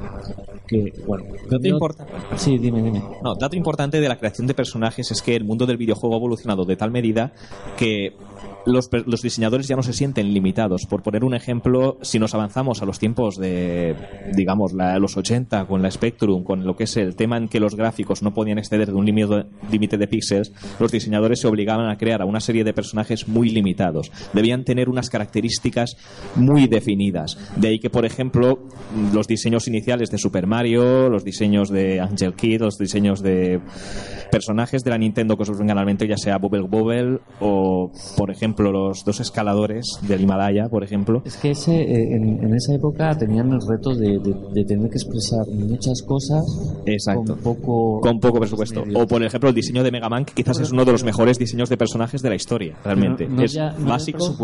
que, 0.67 0.93
bueno, 1.05 1.25
¿No 1.49 1.59
te 1.59 1.67
yo- 1.69 1.75
importa? 1.75 2.05
Sí, 2.35 2.57
dime, 2.57 2.81
dime. 2.81 3.01
No, 3.21 3.35
dato 3.35 3.55
importante 3.55 3.99
de 4.01 4.07
la 4.09 4.17
creación 4.17 4.47
de 4.47 4.53
personajes 4.53 5.11
es 5.11 5.21
que 5.21 5.35
el 5.35 5.43
mundo 5.43 5.65
del 5.65 5.77
videojuego 5.77 6.15
ha 6.15 6.17
evolucionado 6.17 6.65
de 6.65 6.75
tal 6.75 6.91
medida 6.91 7.33
que 7.77 8.13
los, 8.65 8.89
los 9.05 9.21
diseñadores 9.21 9.67
ya 9.67 9.75
no 9.75 9.83
se 9.83 9.93
sienten 9.93 10.33
limitados. 10.33 10.85
Por 10.85 11.03
poner 11.03 11.23
un 11.23 11.33
ejemplo, 11.33 11.97
si 12.01 12.19
nos 12.19 12.33
avanzamos 12.33 12.81
a 12.81 12.85
los 12.85 12.99
tiempos 12.99 13.35
de, 13.35 13.95
digamos, 14.35 14.73
la- 14.73 14.97
los 14.99 15.17
80, 15.17 15.65
con 15.65 15.81
la 15.81 15.91
Spectrum, 15.91 16.43
con 16.43 16.65
lo 16.65 16.75
que 16.75 16.85
es 16.85 16.95
el 16.97 17.15
tema 17.15 17.37
en 17.37 17.47
que 17.49 17.59
los 17.59 17.75
gráficos 17.75 18.21
no 18.23 18.33
podían 18.33 18.57
exceder 18.57 18.87
de 18.87 18.93
un 18.93 19.05
límite 19.05 19.97
de 19.97 20.07
píxeles, 20.07 20.53
los 20.79 20.91
diseñadores 20.91 21.41
se 21.41 21.47
obligaban 21.47 21.89
a 21.89 21.97
crear 21.97 22.21
a 22.21 22.25
una 22.25 22.39
serie 22.39 22.63
de 22.63 22.73
personajes 22.73 23.27
muy 23.27 23.49
limitados. 23.49 24.11
Debían 24.33 24.63
tener 24.63 24.89
unas 24.89 25.09
características 25.09 25.97
muy 26.35 26.67
definidas. 26.67 27.37
De 27.57 27.67
ahí 27.69 27.79
que, 27.79 27.89
por 27.89 28.05
ejemplo, 28.05 28.67
los 29.13 29.27
diseños 29.27 29.67
iniciales 29.67 30.09
de 30.09 30.17
Super 30.17 30.47
Mario, 30.47 31.09
los 31.09 31.23
diseños 31.23 31.69
de 31.69 31.99
Angel 31.99 32.33
Kid, 32.33 32.61
los 32.61 32.77
diseños 32.77 33.21
de 33.21 33.59
personajes 34.31 34.83
de 34.83 34.89
la 34.89 34.97
Nintendo 34.97 35.35
que 35.37 35.43
os 35.43 35.57
vengan 35.57 35.77
a 35.77 35.81
la 35.81 35.85
mente, 35.85 36.07
ya 36.07 36.17
sea 36.17 36.37
Bubble 36.37 36.67
Bobble 36.67 37.19
o, 37.39 37.91
por 38.17 38.31
ejemplo, 38.31 38.52
los 38.57 39.03
dos 39.05 39.19
escaladores 39.19 39.85
del 40.07 40.21
Himalaya, 40.21 40.67
por 40.69 40.83
ejemplo. 40.83 41.21
Es 41.25 41.37
que 41.37 41.51
ese, 41.51 41.75
eh, 41.81 42.15
en, 42.15 42.43
en 42.43 42.53
esa 42.55 42.73
época 42.75 43.17
tenían 43.17 43.51
el 43.51 43.59
reto 43.67 43.95
de, 43.95 44.19
de- 44.19 44.35
de 44.53 44.65
tener 44.65 44.89
que 44.89 44.97
expresar 44.97 45.47
muchas 45.47 46.01
cosas 46.03 46.43
Exacto. 46.85 47.35
con 47.35 47.43
poco, 47.43 48.01
Con 48.01 48.19
poco 48.19 48.39
presupuesto. 48.39 48.83
O, 48.95 49.07
por 49.07 49.23
ejemplo, 49.23 49.49
el 49.49 49.55
diseño 49.55 49.83
de 49.83 49.91
Mega 49.91 50.09
Man, 50.09 50.25
que 50.25 50.33
quizás 50.33 50.59
es 50.59 50.71
uno 50.71 50.85
de 50.85 50.91
los 50.91 51.03
mejores 51.03 51.37
diseños 51.37 51.69
de 51.69 51.77
personajes 51.77 52.21
de 52.21 52.29
la 52.29 52.35
historia, 52.35 52.77
realmente. 52.83 53.27
No, 53.27 53.37
no 53.37 53.43
es 53.43 53.53
ya- 53.53 53.71
no 53.77 53.89
básico 53.89 54.37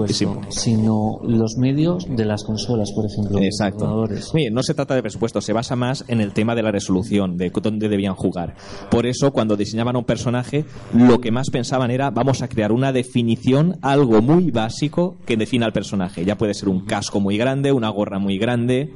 sino 0.50 1.20
los 1.24 1.58
medios 1.58 2.06
de 2.10 2.26
las 2.26 2.44
consolas, 2.44 2.92
por 2.94 3.06
ejemplo. 3.06 3.40
Exacto. 3.40 4.06
Oye, 4.34 4.50
no 4.52 4.64
se 4.64 4.74
trata 4.74 4.96
de 4.96 5.02
presupuesto, 5.02 5.42
se 5.42 5.54
basa 5.54 5.76
más 5.76 6.04
en 6.08 6.22
el 6.22 6.34
tema 6.34 6.56
de 6.56 6.64
la 6.64 6.72
resolución, 6.72 7.38
de 7.38 7.52
dónde 7.62 7.90
debían 7.90 8.16
jugar. 8.16 8.56
Por 8.90 9.06
eso, 9.06 9.32
cuando 9.32 9.56
diseñaban 9.58 9.96
a 9.96 10.00
un 10.00 10.06
personaje, 10.06 10.66
lo 10.94 11.20
que 11.20 11.32
más 11.32 11.50
pensaban 11.50 11.92
era, 11.92 12.10
vamos 12.10 12.42
a 12.42 12.48
crear 12.48 12.72
una 12.72 12.92
definición, 12.92 13.78
algo 14.00 14.22
muy 14.22 14.52
básico 14.52 15.18
que 15.26 15.38
defina 15.38 15.66
al 15.66 15.74
personaje. 15.74 16.26
Ya 16.26 16.38
puede 16.38 16.54
ser 16.54 16.70
un 16.70 16.86
casco 16.86 17.20
muy 17.20 17.38
grande, 17.38 17.72
una 17.72 17.90
gorra 17.90 18.20
muy 18.20 18.38
grande, 18.38 18.94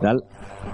tal. 0.00 0.24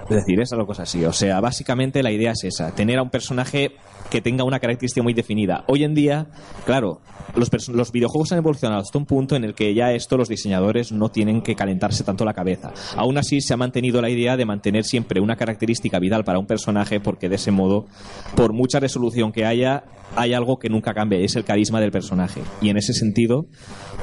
Es 0.09 0.15
decir, 0.15 0.39
es 0.39 0.51
algo 0.51 0.65
cosa 0.65 0.83
así. 0.83 1.05
O 1.05 1.13
sea, 1.13 1.39
básicamente 1.39 2.01
la 2.01 2.11
idea 2.11 2.31
es 2.31 2.43
esa, 2.43 2.73
tener 2.73 2.97
a 2.97 3.03
un 3.03 3.09
personaje 3.09 3.73
que 4.09 4.21
tenga 4.21 4.43
una 4.43 4.59
característica 4.59 5.03
muy 5.03 5.13
definida. 5.13 5.63
Hoy 5.67 5.83
en 5.83 5.93
día, 5.93 6.27
claro, 6.65 7.01
los, 7.35 7.49
los 7.69 7.91
videojuegos 7.91 8.31
han 8.31 8.39
evolucionado 8.39 8.81
hasta 8.81 8.97
un 8.97 9.05
punto 9.05 9.35
en 9.35 9.43
el 9.43 9.53
que 9.53 9.73
ya 9.75 9.91
esto 9.91 10.17
los 10.17 10.27
diseñadores 10.29 10.91
no 10.91 11.09
tienen 11.09 11.41
que 11.41 11.55
calentarse 11.55 12.03
tanto 12.03 12.25
la 12.25 12.33
cabeza. 12.33 12.73
Aún 12.95 13.17
así, 13.17 13.41
se 13.41 13.53
ha 13.53 13.57
mantenido 13.57 14.01
la 14.01 14.09
idea 14.09 14.35
de 14.35 14.45
mantener 14.45 14.83
siempre 14.83 15.21
una 15.21 15.35
característica 15.35 15.99
vital 15.99 16.23
para 16.23 16.39
un 16.39 16.47
personaje 16.47 16.99
porque 16.99 17.29
de 17.29 17.35
ese 17.35 17.51
modo, 17.51 17.85
por 18.35 18.53
mucha 18.53 18.79
resolución 18.79 19.31
que 19.31 19.45
haya, 19.45 19.83
hay 20.15 20.33
algo 20.33 20.57
que 20.57 20.69
nunca 20.69 20.93
cambia, 20.93 21.19
es 21.19 21.35
el 21.35 21.43
carisma 21.43 21.79
del 21.79 21.91
personaje. 21.91 22.41
Y 22.61 22.69
en 22.69 22.77
ese 22.77 22.93
sentido, 22.93 23.45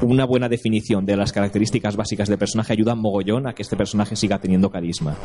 una 0.02 0.24
buena 0.24 0.48
definición 0.48 1.04
de 1.04 1.16
las 1.16 1.32
características 1.32 1.96
básicas 1.96 2.28
del 2.28 2.38
personaje 2.38 2.72
ayuda 2.72 2.94
mogollón 2.94 3.48
a 3.48 3.54
que 3.54 3.62
este 3.62 3.76
personaje 3.76 4.14
siga 4.14 4.38
teniendo 4.38 4.70
carisma. 4.70 5.16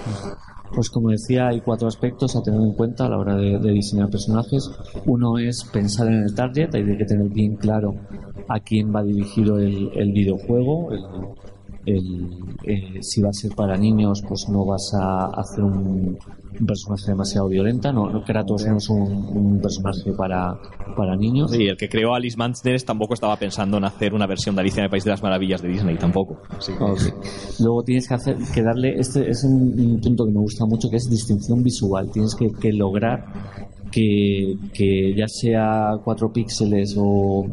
Pues 0.74 0.90
como 0.90 1.10
decía, 1.10 1.48
hay 1.48 1.60
cuatro 1.62 1.88
aspectos 1.88 2.36
a 2.36 2.42
tener 2.42 2.62
en 2.62 2.74
cuenta 2.74 3.06
a 3.06 3.10
la 3.10 3.18
hora 3.18 3.36
de, 3.36 3.60
diseñar 3.60 4.10
personajes. 4.10 4.72
Uno 5.06 5.38
es 5.38 5.66
pensar 5.66 6.08
en 6.08 6.24
el 6.24 6.34
target, 6.34 6.74
hay 6.74 6.98
que 6.98 7.06
tener 7.06 7.28
bien 7.30 7.56
claro 7.56 7.96
a 8.48 8.60
quién 8.60 8.94
va 8.96 9.04
dirigido 9.04 9.60
el, 9.60 9.90
el 9.96 10.12
videojuego. 10.14 10.92
el- 10.94 11.51
el, 11.86 12.30
eh, 12.64 13.00
si 13.02 13.22
va 13.22 13.30
a 13.30 13.34
ser 13.34 13.54
para 13.56 13.78
niños, 13.78 14.24
pues 14.28 14.48
no 14.50 14.66
vas 14.66 14.94
a 14.94 15.28
hacer 15.28 15.64
un, 15.64 16.18
un 16.60 16.66
personaje 16.66 17.08
demasiado 17.08 17.48
violenta. 17.48 17.92
No, 17.92 18.10
no 18.10 18.24
Kratos 18.24 18.66
no 18.66 18.78
es 18.78 18.90
un, 18.90 19.02
un 19.02 19.60
personaje 19.60 20.12
para, 20.14 20.58
para 20.96 21.16
niños. 21.16 21.52
Sí, 21.52 21.68
el 21.68 21.78
que 21.78 21.90
creó 21.90 22.14
Alice 22.14 22.38
Manchester 22.38 22.82
tampoco 22.84 23.14
estaba 23.14 23.36
pensando 23.38 23.78
en 23.78 23.86
hacer 23.86 24.14
una 24.14 24.28
versión 24.28 24.56
de 24.56 24.62
Alicia 24.62 24.82
en 24.82 24.86
el 24.86 24.90
País 24.90 25.04
de 25.04 25.12
las 25.12 25.24
Maravillas 25.24 25.62
de 25.62 25.70
Disney, 25.70 25.98
tampoco. 25.98 26.38
Ok. 26.80 27.00
Luego 27.60 27.84
tienes 27.84 28.08
que 28.08 28.14
hacer 28.14 28.38
que 28.54 28.62
darle 28.62 29.00
este 29.00 29.30
es 29.30 29.44
un, 29.44 29.80
un 29.80 30.02
punto 30.02 30.26
que 30.26 30.32
me 30.32 30.40
gusta 30.40 30.66
mucho 30.66 30.90
que 30.90 30.98
es 30.98 31.10
distinción 31.10 31.64
visual. 31.64 32.10
Tienes 32.12 32.36
que, 32.36 32.52
que 32.52 32.72
lograr 32.74 33.26
que, 33.92 34.56
que 34.74 35.14
ya 35.16 35.28
sea 35.28 35.98
4 36.04 36.32
píxeles 36.32 36.96
o 36.98 37.46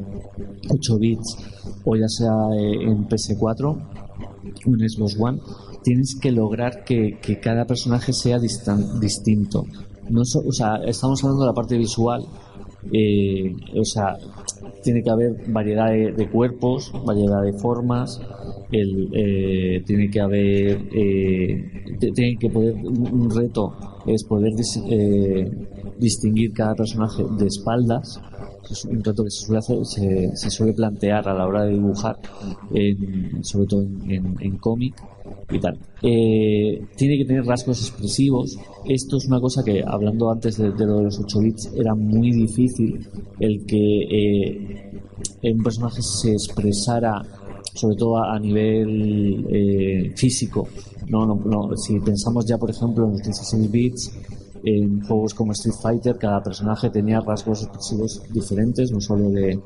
8 0.70 0.99
bits 0.99 1.37
o 1.85 1.97
ya 1.97 2.08
sea 2.08 2.32
eh, 2.56 2.85
en 2.85 3.06
PS4 3.08 3.98
en 4.67 4.88
Xbox 4.88 5.17
One, 5.19 5.38
tienes 5.83 6.17
que 6.21 6.33
lograr 6.33 6.85
que, 6.85 7.19
cada 7.43 7.64
personaje 7.64 8.12
sea 8.12 8.38
distan- 8.38 8.99
distinto. 9.00 9.64
No 10.11 10.25
so- 10.25 10.43
o 10.47 10.52
sea, 10.52 10.76
estamos 10.87 11.23
hablando 11.23 11.43
de 11.45 11.49
la 11.49 11.55
parte 11.55 11.76
visual, 11.76 12.25
eh, 12.93 13.55
o 13.78 13.85
sea, 13.85 14.17
tiene 14.83 15.02
que 15.02 15.11
haber 15.11 15.50
variedad 15.50 15.90
de, 15.90 16.31
cuerpos, 16.31 16.93
variedad 17.05 17.43
de 17.43 17.52
formas, 17.55 18.21
el, 18.73 19.09
eh, 19.14 19.83
tiene 19.87 20.09
que 20.11 20.21
haber, 20.21 20.81
eh, 20.95 21.85
tiene 22.14 22.37
que 22.38 22.49
poder, 22.49 22.75
un 22.75 23.23
un 23.23 23.31
reto 23.31 23.75
es 24.07 24.25
poder 24.25 24.52
eh, 24.90 25.50
distinguir 25.99 26.52
cada 26.52 26.75
personaje 26.75 27.25
de 27.38 27.47
espaldas, 27.47 28.21
es 28.70 28.84
un 28.84 29.02
reto 29.02 29.25
que 29.25 29.30
se 29.30 29.44
suele, 29.46 29.58
hacer- 29.58 29.84
se, 29.84 30.37
se 30.37 30.50
suele 30.50 30.72
plantear 30.72 31.28
a 31.28 31.34
la 31.34 31.46
hora 31.46 31.64
de 31.64 31.72
dibujar, 31.75 32.18
en- 32.72 33.42
sobre 33.44 33.66
todo 33.66 33.82
en, 33.82 34.56
cómic 34.58 34.94
y 35.50 35.58
tal. 35.58 35.78
Eh, 36.02 36.82
tiene 36.96 37.18
que 37.18 37.25
tener 37.25 37.44
rasgos 37.44 37.80
expresivos. 37.80 38.58
Esto 38.87 39.16
es 39.16 39.26
una 39.26 39.40
cosa 39.40 39.62
que, 39.64 39.82
hablando 39.87 40.30
antes 40.30 40.56
de, 40.58 40.68
lo 40.70 40.98
de 40.98 41.04
los 41.04 41.18
8 41.18 41.40
bits, 41.40 41.72
era 41.76 41.94
muy 41.94 42.30
difícil 42.32 43.06
el 43.40 43.64
que 43.66 44.02
eh, 44.10 45.00
un 45.42 45.62
personaje 45.62 46.02
se 46.02 46.32
expresara 46.32 47.22
sobre 47.75 47.96
todo 47.96 48.16
a, 48.18 48.34
a 48.34 48.38
nivel 48.40 49.46
eh, 49.50 50.12
físico. 50.16 50.66
No, 51.08 51.25
no, 51.26 51.37
no, 51.37 51.76
si 51.76 51.98
pensamos 52.00 52.44
ya, 52.44 52.58
por 52.58 52.70
ejemplo, 52.70 53.04
en 53.06 53.12
los 53.12 53.22
16 53.22 53.70
bits, 53.70 54.12
en 54.64 55.00
juegos 55.02 55.34
como 55.34 55.52
Street 55.52 55.74
Fighter, 55.82 56.16
cada 56.18 56.42
personaje 56.42 56.90
tenía 56.90 57.20
rasgos 57.20 57.62
expresivos 57.62 58.22
diferentes, 58.32 58.90
no 58.92 59.00
solo 59.00 59.30
de, 59.30 59.58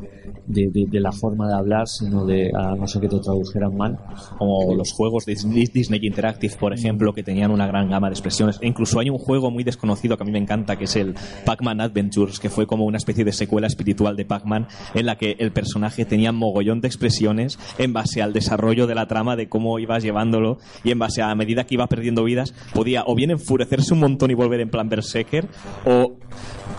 de, 0.47 0.69
de- 0.71 0.87
de 0.91 1.01
la 1.01 1.13
forma 1.13 1.49
de 1.49 1.55
hablar, 1.55 1.87
sino 1.89 2.25
de, 2.27 2.51
a 2.55 2.75
no 2.75 2.87
ser 2.87 3.03
que 3.03 3.09
te 3.09 3.19
tradujeran 3.19 3.77
mal. 3.77 3.99
como 4.39 4.75
los 4.75 4.93
juegos 4.93 5.25
de 5.25 5.35
Disney 5.73 6.01
Interactive, 6.03 6.55
por 6.59 6.73
ejemplo, 6.73 7.13
que 7.13 7.23
tenían 7.23 7.51
una 7.51 7.67
gran 7.67 7.89
gama 7.89 8.09
de 8.09 8.15
expresiones. 8.15 8.59
E 8.61 8.67
incluso 8.67 8.99
hay 9.01 9.11
un 9.11 9.19
juego 9.19 9.51
muy 9.51 9.65
desconocido 9.65 10.17
que 10.17 10.23
a 10.23 10.27
mí 10.27 10.33
me 10.33 10.39
encanta, 10.39 10.77
que 10.77 10.85
es 10.85 10.97
el 10.97 11.15
Pac-Man 11.45 11.81
Adventures, 11.81 12.39
que 12.41 12.51
fue 12.51 12.67
como 12.67 12.85
una 12.85 12.97
especie 12.99 13.25
de 13.25 13.33
secuela 13.33 13.67
espiritual 13.67 14.17
de 14.17 14.25
Pac-Man, 14.25 14.67
en 14.95 15.07
la 15.07 15.17
que 15.17 15.37
el 15.39 15.53
personaje 15.53 16.05
tenía 16.05 16.33
mogollón 16.33 16.81
de 16.81 16.89
expresiones 16.89 17.59
en 17.79 17.93
base 17.93 18.23
al 18.23 18.33
desarrollo 18.33 18.87
de 18.87 18.95
la 18.95 19.07
trama, 19.07 19.37
de 19.37 19.49
cómo 19.49 19.79
ibas 19.79 20.03
llevándolo, 20.03 20.59
y 20.85 20.91
en 20.91 20.99
base 20.99 21.23
a 21.23 21.35
medida 21.35 21.65
que 21.65 21.75
iba 21.75 21.87
perdiendo 21.87 22.25
vidas, 22.25 22.55
podía 22.75 23.05
o 23.07 23.15
bien 23.15 23.31
enfurecerse 23.31 23.95
un 23.95 24.01
montón 24.01 24.31
y 24.31 24.35
volver 24.35 24.61
en 24.61 24.71
plan 24.71 24.82
berserker, 24.89 25.47
o 25.87 26.13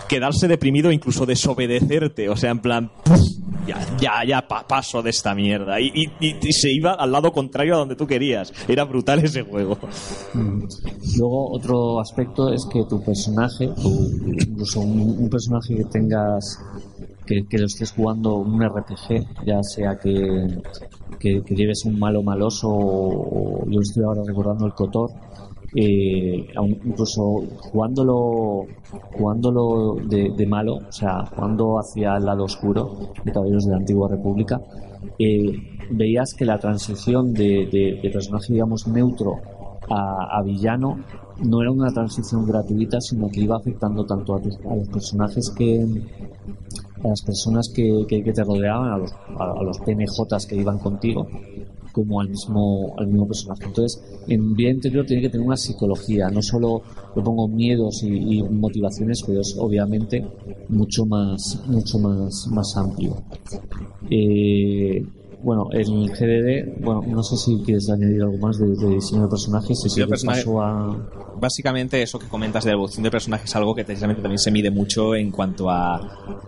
quedarse 0.08 0.48
deprimido 0.48 0.92
incluso 0.92 1.26
desobedecerte, 1.26 2.28
o 2.28 2.36
sea, 2.36 2.50
en 2.50 2.58
plan, 2.60 2.90
"Puf, 3.04 3.20
ya, 3.66 3.78
ya, 3.98 4.24
ya 4.26 4.46
pa- 4.46 4.66
paso 4.66 5.02
de 5.02 5.10
esta 5.10 5.34
mierda. 5.34 5.80
Y, 5.80 6.10
se 6.52 6.70
iba 6.70 6.92
al 6.92 7.10
lado 7.12 7.32
contrario 7.32 7.74
a 7.74 7.78
donde 7.78 7.96
tú 7.96 8.06
querías. 8.06 8.52
Era 8.68 8.84
brutal 8.84 9.20
ese 9.24 9.42
juego. 9.42 9.78
Luego, 11.16 11.50
otro 11.52 12.00
aspecto 12.00 12.52
es 12.52 12.66
que 12.70 12.84
tu 12.84 13.02
personaje, 13.02 13.68
tu- 13.68 14.10
incluso 14.26 14.80
un, 14.80 15.28
personaje 15.30 15.76
que 15.76 15.84
tengas, 15.84 16.58
que, 17.26 17.44
lo 17.58 17.66
estés 17.66 17.92
jugando 17.92 18.34
un 18.36 18.62
RPG, 18.62 19.46
ya 19.46 19.62
sea 19.62 19.98
que, 19.98 20.46
que, 21.18 21.42
lleves 21.54 21.84
un 21.84 21.98
malo 21.98 22.22
maloso 22.22 22.68
o, 22.68 23.62
o 23.62 23.70
yo 23.70 23.80
estoy 23.80 24.04
ahora 24.04 24.22
recordando 24.26 24.66
el 24.66 24.74
Cotor, 24.74 25.10
eh, 25.74 26.46
incluso 26.84 27.42
jugándolo 27.70 28.66
jugándolo 29.12 29.96
de, 30.08 30.30
de 30.30 30.46
malo, 30.46 30.76
o 30.88 30.92
sea, 30.92 31.24
jugando 31.26 31.78
hacia 31.78 32.16
el 32.16 32.24
lado 32.24 32.44
oscuro 32.44 33.10
de 33.24 33.32
Caballeros 33.32 33.64
de 33.64 33.72
la 33.72 33.78
Antigua 33.78 34.08
República, 34.08 34.60
eh, 35.18 35.52
veías 35.90 36.34
que 36.34 36.44
la 36.44 36.58
transición 36.58 37.32
de, 37.34 37.66
de- 37.70 38.00
personaje, 38.10 38.52
digamos, 38.52 38.86
neutro 38.86 39.36
a, 39.90 40.40
villano 40.42 40.98
no 41.42 41.60
era 41.60 41.70
una 41.70 41.92
transición 41.92 42.46
gratuita, 42.46 43.00
sino 43.00 43.28
que 43.28 43.40
iba 43.40 43.56
afectando 43.56 44.04
tanto 44.06 44.34
a, 44.34 44.38
a 44.38 44.76
los 44.76 44.88
personajes 44.88 45.50
que 45.56 45.84
a 47.02 47.08
las 47.08 47.22
personas 47.22 47.68
que, 47.74 48.04
que- 48.08 48.22
que 48.22 48.32
te 48.32 48.42
rodeaban, 48.44 48.90
a 48.92 48.98
los, 48.98 49.12
a, 49.12 49.52
a 49.58 49.62
los 49.62 49.78
PNJs 49.80 50.46
que 50.46 50.56
iban 50.56 50.78
contigo, 50.78 51.26
como 51.94 52.20
al 52.20 52.28
mismo, 52.28 52.92
al 52.98 53.06
mismo 53.06 53.28
personaje. 53.28 53.66
Entonces, 53.66 54.02
en 54.26 54.54
vida 54.54 54.70
interior 54.70 55.06
tiene 55.06 55.22
que 55.22 55.30
tener 55.30 55.46
una 55.46 55.56
psicología, 55.56 56.28
no 56.28 56.42
solo 56.42 56.82
le 57.14 57.22
pongo 57.22 57.46
miedos 57.46 58.02
y, 58.02 58.38
y 58.38 58.42
motivaciones, 58.42 59.22
pero 59.24 59.40
es 59.40 59.54
obviamente 59.56 60.26
mucho 60.68 61.06
más, 61.06 61.62
mucho 61.68 61.98
más, 62.00 62.48
más 62.50 62.76
amplio. 62.76 63.22
Eh, 64.10 65.06
Bueno, 65.42 65.68
el 65.72 65.84
GDD, 66.10 66.80
bueno, 66.82 67.02
no 67.06 67.22
sé 67.22 67.36
si 67.36 67.62
quieres 67.64 67.88
añadir 67.90 68.22
algo 68.22 68.38
más 68.38 68.58
de, 68.58 68.66
de 68.68 68.94
diseño 68.94 69.22
de 69.22 69.28
personajes. 69.28 69.78
Si 69.80 70.00
de 70.00 70.06
personaje- 70.06 70.40
paso 70.44 70.60
a... 70.62 70.96
básicamente 71.40 72.00
eso 72.02 72.18
que 72.18 72.26
comentas 72.28 72.64
de 72.64 72.70
la 72.70 72.74
evolución 72.74 73.02
de 73.02 73.10
personajes 73.10 73.50
es 73.50 73.56
algo 73.56 73.74
que 73.74 73.84
precisamente 73.84 74.22
también 74.22 74.38
se 74.38 74.50
mide 74.50 74.70
mucho 74.70 75.14
en 75.14 75.30
cuanto 75.30 75.70
a 75.70 76.00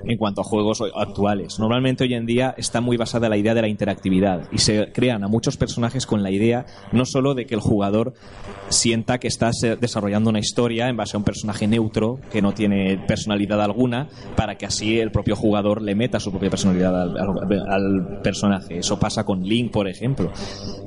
en 0.05 0.16
cuanto 0.19 0.40
a 0.40 0.45
juegos 0.45 0.83
actuales. 0.95 1.59
Normalmente 1.59 2.05
hoy 2.05 2.14
en 2.14 2.26
día 2.26 2.55
está 2.57 2.81
muy 2.81 2.97
basada 2.97 3.28
la 3.28 3.37
idea 3.37 3.55
de 3.55 3.62
la 3.62 3.69
interactividad 3.69 4.43
y 4.52 4.59
se 4.59 4.93
crean 4.93 5.25
a 5.25 5.28
muchos 5.28 5.57
personajes 5.57 6.07
con 6.07 6.23
la 6.23 6.31
idea 6.31 6.64
no 6.93 7.05
solo 7.05 7.35
de 7.35 7.45
que 7.47 7.55
el 7.55 7.61
jugador 7.61 8.14
sienta 8.69 9.19
que 9.19 9.28
estás 9.28 9.62
eh, 9.62 9.76
desarrollando 9.81 10.31
una 10.31 10.38
historia 10.38 10.88
en 10.88 10.97
base 10.97 11.16
a 11.16 11.19
un 11.19 11.25
personaje 11.25 11.66
neutro 11.66 12.19
que 12.33 12.43
no 12.43 12.52
tiene 12.52 12.99
personalidad 13.07 13.61
alguna 13.61 14.09
para 14.37 14.57
que 14.57 14.66
así 14.66 14.99
el 14.99 15.11
propio 15.11 15.37
jugador 15.37 15.83
le 15.83 15.95
meta 15.95 16.21
su 16.21 16.31
propia 16.31 16.50
personalidad 16.50 17.00
al, 17.02 17.16
al- 17.19 17.69
al 17.69 18.21
personaje. 18.23 18.83
Eso 18.87 19.00
pasa 19.00 19.25
con 19.25 19.43
Link, 19.43 19.73
por 19.73 19.88
ejemplo. 19.88 20.31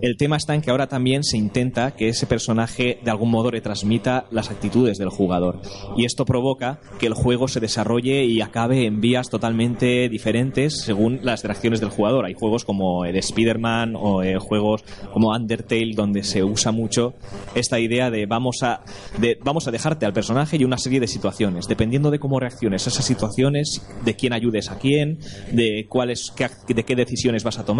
El 0.01 0.15
tema 0.15 0.37
está 0.37 0.55
en 0.55 0.61
que 0.61 0.71
ahora 0.71 0.87
también 0.87 1.21
se 1.25 1.35
intenta 1.35 1.91
que 1.91 2.07
ese 2.07 2.27
personaje 2.27 2.97
de 3.03 3.11
algún 3.11 3.29
modo 3.29 3.51
retransmita 3.51 4.25
las 4.31 4.49
actitudes 4.49 4.97
del 4.97 5.09
jugador. 5.09 5.59
Y 5.97 6.05
esto 6.05 6.23
provoca 6.23 6.79
que 6.97 7.07
el 7.07 7.13
juego 7.13 7.49
se 7.49 7.59
desarrolle 7.59 8.23
y 8.23 8.39
acabe 8.39 8.85
en 8.85 9.01
vías 9.01 9.29
totalmente 9.29 10.07
diferentes 10.07 10.79
según 10.79 11.19
las 11.23 11.43
reacciones 11.43 11.81
del 11.81 11.89
jugador. 11.89 12.23
Hay 12.23 12.35
juegos 12.35 12.63
como 12.63 13.03
el 13.03 13.17
Spider-Man 13.17 13.97
o 13.97 14.23
eh, 14.23 14.37
juegos 14.39 14.85
como 15.11 15.35
Undertale 15.35 15.91
donde 15.93 16.23
se 16.23 16.41
usa 16.41 16.71
mucho 16.71 17.15
esta 17.53 17.81
idea 17.81 18.09
de 18.09 18.27
vamos 18.27 18.63
a, 18.63 18.81
de 19.17 19.37
vamos 19.43 19.67
a 19.67 19.71
dejarte 19.71 20.05
al 20.05 20.13
personaje 20.13 20.55
y 20.55 20.63
una 20.63 20.77
serie 20.77 21.01
de 21.01 21.07
situaciones. 21.07 21.67
Dependiendo 21.67 22.11
de 22.11 22.19
cómo 22.19 22.39
reacciones 22.39 22.87
a 22.87 22.91
esas 22.91 23.03
situaciones, 23.03 23.85
de 24.05 24.15
quién 24.15 24.31
ayudes 24.31 24.71
a 24.71 24.77
quién, 24.77 25.19
de 25.51 25.85
cuáles, 25.89 26.31
qué 26.33 26.47
de 26.73 26.85
qué 26.85 26.95
decisiones 26.95 27.43
vas 27.43 27.59
a 27.59 27.65
tomar, 27.65 27.78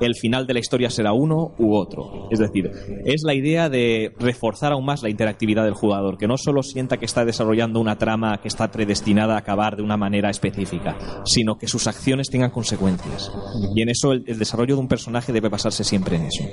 el 0.00 0.14
final 0.14 0.46
de 0.46 0.54
la 0.54 0.60
historia 0.60 0.90
será 0.90 1.12
uno 1.12 1.52
u 1.58 1.74
otro. 1.74 2.28
Es 2.30 2.38
decir, 2.38 2.70
es 3.04 3.22
la 3.24 3.34
idea 3.34 3.68
de 3.68 4.12
reforzar 4.18 4.72
aún 4.72 4.84
más 4.84 5.02
la 5.02 5.10
interactividad 5.10 5.64
del 5.64 5.74
jugador, 5.74 6.18
que 6.18 6.26
no 6.26 6.36
solo 6.36 6.62
sienta 6.62 6.96
que 6.96 7.04
está 7.04 7.24
desarrollando 7.24 7.80
una 7.80 7.96
trama 7.98 8.38
que 8.40 8.48
está 8.48 8.70
predestinada 8.70 9.34
a 9.34 9.38
acabar 9.38 9.76
de 9.76 9.82
una 9.82 9.96
manera 9.96 10.30
específica, 10.30 10.96
sino 11.24 11.56
que 11.58 11.68
sus 11.68 11.86
acciones 11.86 12.28
tengan 12.28 12.50
consecuencias. 12.50 13.30
Y 13.74 13.82
en 13.82 13.88
eso 13.88 14.12
el, 14.12 14.24
el 14.26 14.38
desarrollo 14.38 14.74
de 14.76 14.80
un 14.80 14.88
personaje 14.88 15.32
debe 15.32 15.48
basarse 15.48 15.84
siempre 15.84 16.16
en 16.16 16.22
eso. 16.26 16.44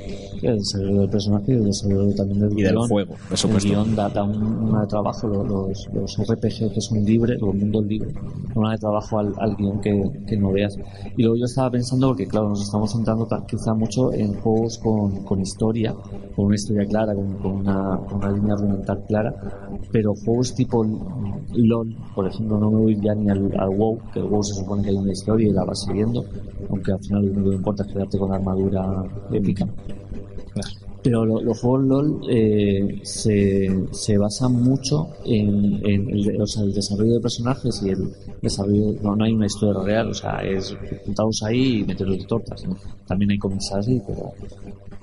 El 0.42 0.58
desarrollo 0.58 1.02
del 1.02 1.10
personaje 1.10 1.46
y 1.52 1.56
el 1.56 1.66
desarrollo 1.66 2.16
también 2.16 2.40
del 2.42 2.60
Y 2.60 2.62
del 2.64 2.74
guion. 2.74 2.88
juego, 2.90 3.16
por 3.30 3.50
El 3.50 3.58
guion 3.64 3.96
da, 3.96 4.10
da 4.10 4.24
un, 4.24 4.42
una 4.70 4.82
de 4.82 4.88
trabajo, 4.88 5.28
lo- 5.28 5.44
los, 5.44 5.88
los 5.94 6.18
RPG 6.18 6.74
que 6.74 6.82
son 6.82 7.04
libres, 7.06 7.40
los 7.42 7.56
mundos 7.56 7.86
libres, 7.86 8.14
una 8.56 8.72
de 8.72 8.78
trabajo 8.78 9.20
al, 9.20 9.34
al 9.40 9.56
guion 9.56 9.80
que, 9.82 9.92
que 10.28 10.38
no 10.38 10.52
veas. 10.52 10.76
Y 11.18 11.22
luego 11.24 11.38
yo 11.38 11.46
estaba 11.46 11.70
pensando, 11.72 12.08
porque 12.08 12.28
claro, 12.28 12.50
nos 12.50 12.62
estamos 12.74 12.92
centrando 12.92 13.28
ta- 13.28 13.46
quizá 13.46 13.72
mucho 13.76 14.12
en 14.14 14.34
juegos 14.42 14.80
con, 14.80 15.24
con 15.24 15.40
historia, 15.40 15.94
con 16.36 16.46
una 16.48 16.56
historia 16.56 16.88
clara, 16.88 17.14
con, 17.14 17.46
una, 17.46 18.00
con 18.10 18.18
una 18.18 18.32
línea 18.32 18.56
argumental 18.56 19.04
clara, 19.08 19.32
pero 19.92 20.16
juegos 20.16 20.56
tipo 20.56 20.84
LOL, 21.54 21.96
por 22.16 22.28
ejemplo, 22.28 22.58
no 22.58 22.72
me 22.72 22.78
voy 22.78 23.00
ya 23.00 23.14
ni 23.14 23.30
al, 23.30 23.52
al 23.60 23.70
WoW, 23.70 24.00
que 24.12 24.22
el 24.22 24.26
WoW 24.26 24.42
se 24.42 24.56
supone 24.56 24.82
que 24.82 24.90
hay 24.90 24.96
una 24.96 25.12
historia 25.12 25.48
y 25.50 25.52
la 25.52 25.64
vas 25.66 25.84
siguiendo, 25.84 26.26
aunque 26.68 26.94
al 26.94 27.00
final 27.00 27.26
lo 27.28 27.32
único 27.34 27.50
que 27.52 27.56
importa 27.58 27.84
es 27.84 27.94
quedarte 27.94 28.18
con 28.18 28.30
la 28.32 28.36
armadura 28.38 29.04
épica. 29.32 29.68
Pero 31.04 31.26
lo- 31.26 31.42
los 31.42 31.60
juegos 31.60 31.84
LOL 31.84 32.22
eh, 32.30 33.00
se, 33.04 33.68
se 33.92 34.18
basan 34.18 34.54
mucho 34.54 35.10
en, 35.26 35.86
en 35.86 36.10
el, 36.10 36.42
o 36.42 36.48
sea, 36.48 36.64
el 36.64 36.74
desarrollo 36.74 37.16
de 37.16 37.20
personajes 37.20 37.82
y 37.86 37.90
el 37.90 38.10
desarrollo. 38.42 38.94
No, 39.02 39.14
no 39.16 39.26
hay 39.26 39.34
una 39.34 39.46
historia 39.48 39.84
real, 39.84 40.10
o 40.12 40.14
sea, 40.14 40.38
es 40.44 40.74
juntaros 41.06 41.44
ahí 41.44 41.80
y 41.80 41.84
meteros 41.84 42.18
de 42.18 42.24
tortas. 42.26 42.66
¿no? 42.66 42.78
También 43.06 43.32
hay 43.32 43.38
cómics 43.38 43.72
así, 43.74 44.02
pero. 44.08 44.32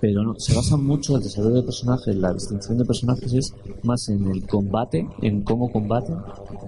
Pero 0.01 0.23
no, 0.23 0.35
se 0.39 0.55
basa 0.55 0.79
mucho 0.79 1.17
el 1.19 1.23
desarrollo 1.23 1.57
de 1.57 1.63
personajes, 1.65 2.17
la 2.17 2.33
distinción 2.33 2.79
de 2.79 2.87
personajes 2.87 3.35
es 3.35 3.55
más 3.83 4.09
en 4.09 4.27
el 4.31 4.47
combate, 4.47 5.07
en 5.21 5.43
cómo 5.43 5.71
combate, 5.71 6.15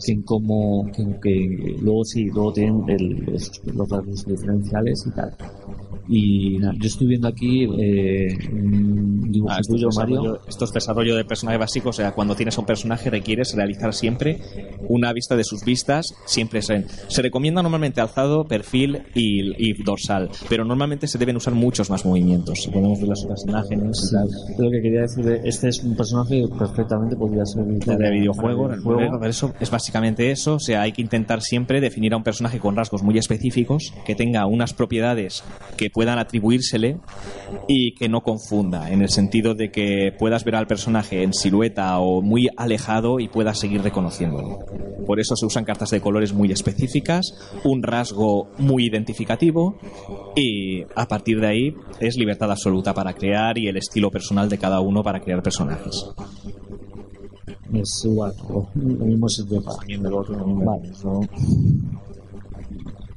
que 0.04 0.12
en 0.12 0.20
cómo. 0.22 0.86
Que, 0.94 1.18
que 1.22 1.76
luego 1.80 2.04
sí, 2.04 2.24
luego 2.26 2.52
tienen 2.52 2.84
el- 2.90 3.24
los 3.74 3.88
rasgos 3.88 4.26
diferenciales 4.26 5.04
y 5.06 5.10
tal. 5.12 5.34
Y 6.08 6.58
nada, 6.58 6.74
yo 6.78 6.86
estoy 6.88 7.06
viendo 7.06 7.28
aquí 7.28 7.64
eh, 7.78 8.36
dibujo 9.22 9.52
Ah, 9.52 9.58
esto, 9.60 9.72
tuyo, 9.74 9.88
es 9.88 9.96
Mario. 9.96 10.40
esto 10.48 10.64
es 10.64 10.72
desarrollo 10.72 11.16
de 11.16 11.24
personaje 11.24 11.58
básico, 11.58 11.90
o 11.90 11.92
sea, 11.92 12.12
cuando 12.12 12.34
tienes 12.34 12.56
a 12.56 12.60
un 12.60 12.66
personaje 12.66 13.10
requieres 13.10 13.54
realizar 13.54 13.92
siempre 13.94 14.38
una 14.88 15.12
vista 15.12 15.36
de 15.36 15.44
sus 15.44 15.64
vistas, 15.64 16.14
siempre 16.26 16.62
se, 16.62 16.84
se 17.08 17.22
recomienda 17.22 17.62
normalmente 17.62 18.00
alzado, 18.00 18.44
perfil 18.44 19.02
y, 19.14 19.70
y 19.70 19.82
dorsal, 19.82 20.30
pero 20.48 20.64
normalmente 20.64 21.06
se 21.06 21.18
deben 21.18 21.36
usar 21.36 21.54
muchos 21.54 21.88
más 21.90 22.04
movimientos. 22.04 22.62
Si 22.62 22.70
podemos 22.70 22.98
ver 23.00 23.08
las 23.08 23.24
otras 23.24 23.44
imágenes 23.46 24.10
tal. 24.12 24.28
Lo 24.58 24.70
que 24.70 24.80
quería 24.82 25.02
decir, 25.02 25.24
de- 25.24 25.40
este 25.48 25.68
es 25.68 25.82
un 25.82 25.96
personaje 25.96 26.42
que 26.42 26.48
perfectamente 26.58 27.16
podría 27.16 27.44
ser 27.46 27.64
de 27.64 28.10
videojuego, 28.10 28.64
para 28.64 28.76
videojuego. 28.76 29.18
pero 29.18 29.30
eso 29.30 29.52
es 29.60 29.70
básicamente 29.70 30.30
eso, 30.30 30.54
o 30.54 30.60
sea, 30.60 30.82
hay 30.82 30.92
que 30.92 31.02
intentar 31.02 31.40
siempre 31.42 31.80
definir 31.80 32.12
a 32.14 32.16
un 32.16 32.22
personaje 32.24 32.58
con 32.58 32.76
rasgos 32.76 33.02
muy 33.02 33.18
específicos, 33.18 33.92
que 34.04 34.14
tenga 34.14 34.46
unas 34.46 34.72
propiedades 34.74 35.42
que 35.76 35.90
puedan 35.90 36.18
atribuírsele 36.18 36.98
y 37.68 37.94
que 37.94 38.08
no 38.08 38.22
confunda, 38.22 38.90
en 38.90 39.02
el 39.02 39.08
sentido 39.12 39.54
de 39.54 39.70
que 39.70 40.12
puedas 40.18 40.44
ver 40.44 40.56
al 40.56 40.66
personaje 40.66 41.22
en 41.22 41.32
silueta 41.32 41.98
o 41.98 42.22
muy 42.22 42.48
alejado 42.56 43.20
y 43.20 43.28
puedas 43.28 43.58
seguir 43.58 43.82
reconociéndolo. 43.82 44.58
Por 45.06 45.20
eso 45.20 45.36
se 45.36 45.46
usan 45.46 45.64
cartas 45.64 45.90
de 45.90 46.00
colores 46.00 46.32
muy 46.32 46.50
específicas, 46.52 47.34
un 47.64 47.82
rasgo 47.82 48.48
muy 48.58 48.86
identificativo 48.86 49.78
y 50.36 50.82
a 50.94 51.06
partir 51.06 51.40
de 51.40 51.46
ahí 51.46 51.76
es 52.00 52.16
libertad 52.16 52.50
absoluta 52.50 52.94
para 52.94 53.12
crear 53.12 53.58
y 53.58 53.68
el 53.68 53.76
estilo 53.76 54.10
personal 54.10 54.48
de 54.48 54.58
cada 54.58 54.80
uno 54.80 55.02
para 55.02 55.20
crear 55.20 55.42
personajes. 55.42 56.06
Es 57.72 58.04
igual, 58.04 58.34
lo 58.74 59.06
mismo 59.06 59.28
sirve 59.28 59.60
para 59.60 60.16
otro. 60.16 61.20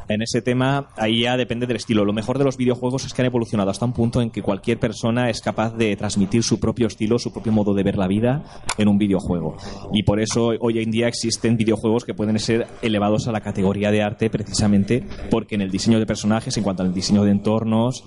En 0.08 0.22
ese 0.22 0.42
tema, 0.42 0.90
ahí 0.98 1.24
ya 1.24 1.36
depende 1.38 1.66
del 1.66 1.78
estilo. 1.78 2.06
Lo 2.06 2.14
mejor 2.14 2.38
de 2.38 2.44
los 2.44 2.58
videojuegos 2.58 3.06
es 3.06 3.14
que 3.14 3.22
han 3.22 3.28
evolucionado 3.28 3.72
hasta 3.72 3.86
un 3.86 3.94
punto 3.94 4.22
en 4.22 4.30
que 4.30 4.42
cualquier 4.42 4.80
persona 4.80 5.30
es 5.30 5.42
capaz 5.42 5.76
de 5.76 5.96
transmitir 5.96 6.44
su 6.44 6.60
propio 6.60 6.88
estilo, 6.88 7.18
su 7.20 7.32
propio 7.34 7.52
modo 7.52 7.74
de 7.74 7.84
ver 7.84 7.98
la 7.98 8.08
vida 8.08 8.44
en 8.78 8.88
un 8.88 8.98
videojuego. 8.98 9.56
Y 9.94 10.04
por 10.04 10.20
eso 10.20 10.52
hoy 10.60 10.80
en 10.80 10.92
día 10.92 11.08
existen 11.08 11.58
videojuegos 11.58 12.06
que 12.06 12.14
pueden 12.14 12.38
ser 12.40 12.68
elevados 12.82 13.28
a 13.28 13.32
la 13.32 13.42
categoría 13.42 13.92
de 13.92 14.04
arte 14.04 14.30
precisamente 14.30 15.04
porque 15.32 15.56
en 15.56 15.62
el 15.62 15.72
diseño 15.72 16.00
de 16.00 16.06
personajes, 16.06 16.56
en 16.58 16.64
cuanto 16.64 16.84
al 16.84 16.94
diseño 16.94 17.24
de 17.24 17.32
entornos, 17.32 18.04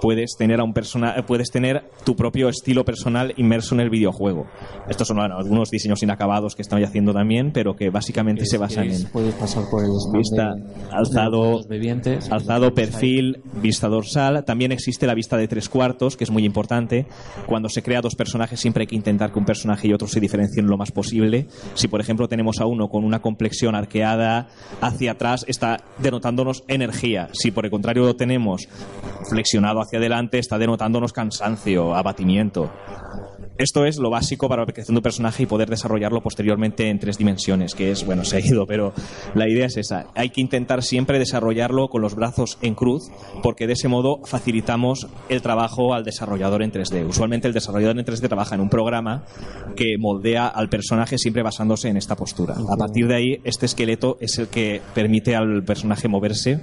puedes 0.00 0.36
tener 0.38 0.60
a 0.60 0.64
un 0.64 0.72
persona, 0.72 1.14
puedes 1.26 1.50
tener 1.50 1.90
tu 2.04 2.16
propio 2.16 2.48
estilo 2.48 2.84
personal 2.84 3.34
inmerso 3.36 3.74
en 3.74 3.80
el 3.82 3.90
videojuego. 3.90 4.46
Estos 4.88 5.08
son 5.08 5.18
bueno, 5.18 5.36
algunos 5.36 5.70
diseños 5.70 6.02
inacabados 6.02 6.54
que 6.54 6.62
estoy 6.62 6.84
haciendo 6.84 7.12
también, 7.12 7.52
pero 7.52 7.74
que 7.76 7.90
básicamente 7.90 8.46
se 8.46 8.58
basan 8.58 8.84
en 8.84 9.10
Puedes 9.12 9.34
pasar 9.34 9.64
por 9.70 9.82
el 9.84 9.90
vista 10.12 10.54
de- 10.54 10.62
alzado, 12.30 12.74
perfil, 12.74 13.42
vista 13.60 13.88
dorsal. 13.88 14.44
También 14.44 14.72
existe 14.72 15.06
la 15.06 15.14
vista 15.14 15.36
de 15.36 15.48
tres 15.48 15.68
cuartos, 15.68 16.16
que 16.16 16.24
es 16.24 16.30
muy 16.30 16.44
importante. 16.44 17.06
Cuando 17.46 17.68
se 17.68 17.82
crea 17.82 18.00
dos 18.00 18.14
personajes, 18.14 18.60
siempre 18.60 18.82
hay 18.82 18.86
que 18.86 18.96
intentar 18.96 19.32
que 19.32 19.38
un 19.38 19.44
personaje 19.44 19.88
y 19.88 19.92
otro 19.92 20.08
se 20.08 20.20
diferencien 20.20 20.66
lo 20.66 20.76
más 20.76 20.92
posible. 20.92 21.46
Si, 21.74 21.88
por 21.88 22.00
ejemplo, 22.00 22.28
tenemos 22.28 22.60
a 22.60 22.66
uno 22.66 22.88
con 22.88 23.04
una 23.04 23.20
complexión 23.20 23.74
arqueada 23.74 24.48
hacia 24.80 25.12
atrás, 25.12 25.44
está 25.48 25.78
denotándonos 25.98 26.64
energía. 26.68 27.28
Si, 27.32 27.50
por 27.50 27.64
el 27.64 27.70
contrario, 27.70 28.04
lo 28.04 28.16
tenemos 28.16 28.68
flexionado 29.28 29.80
hacia 29.80 29.98
adelante, 29.98 30.38
está 30.38 30.58
denotándonos 30.58 31.12
cansancio, 31.12 31.94
abatimiento. 31.94 32.70
Esto 33.62 33.86
es 33.86 33.98
lo 33.98 34.10
básico 34.10 34.48
para 34.48 34.64
la 34.64 34.72
creación 34.72 34.96
de 34.96 34.98
un 34.98 35.04
personaje 35.04 35.44
y 35.44 35.46
poder 35.46 35.70
desarrollarlo 35.70 36.20
posteriormente 36.20 36.88
en 36.88 36.98
tres 36.98 37.16
dimensiones, 37.16 37.76
que 37.76 37.92
es, 37.92 38.04
bueno, 38.04 38.24
se 38.24 38.38
ha 38.38 38.40
ido, 38.40 38.66
pero 38.66 38.92
la 39.36 39.48
idea 39.48 39.66
es 39.66 39.76
esa. 39.76 40.06
Hay 40.16 40.30
que 40.30 40.40
intentar 40.40 40.82
siempre 40.82 41.20
desarrollarlo 41.20 41.86
con 41.86 42.02
los 42.02 42.16
brazos 42.16 42.58
en 42.60 42.74
cruz, 42.74 43.04
porque 43.40 43.68
de 43.68 43.74
ese 43.74 43.86
modo 43.86 44.18
facilitamos 44.24 45.06
el 45.28 45.42
trabajo 45.42 45.94
al 45.94 46.02
desarrollador 46.02 46.64
en 46.64 46.72
3D. 46.72 47.06
Usualmente 47.08 47.46
el 47.46 47.54
desarrollador 47.54 47.96
en 48.00 48.04
3D 48.04 48.26
trabaja 48.26 48.56
en 48.56 48.62
un 48.62 48.68
programa 48.68 49.26
que 49.76 49.94
moldea 49.96 50.48
al 50.48 50.68
personaje 50.68 51.16
siempre 51.16 51.44
basándose 51.44 51.88
en 51.88 51.96
esta 51.96 52.16
postura. 52.16 52.56
A 52.68 52.76
partir 52.76 53.06
de 53.06 53.14
ahí, 53.14 53.40
este 53.44 53.66
esqueleto 53.66 54.16
es 54.20 54.40
el 54.40 54.48
que 54.48 54.82
permite 54.92 55.36
al 55.36 55.62
personaje 55.62 56.08
moverse 56.08 56.58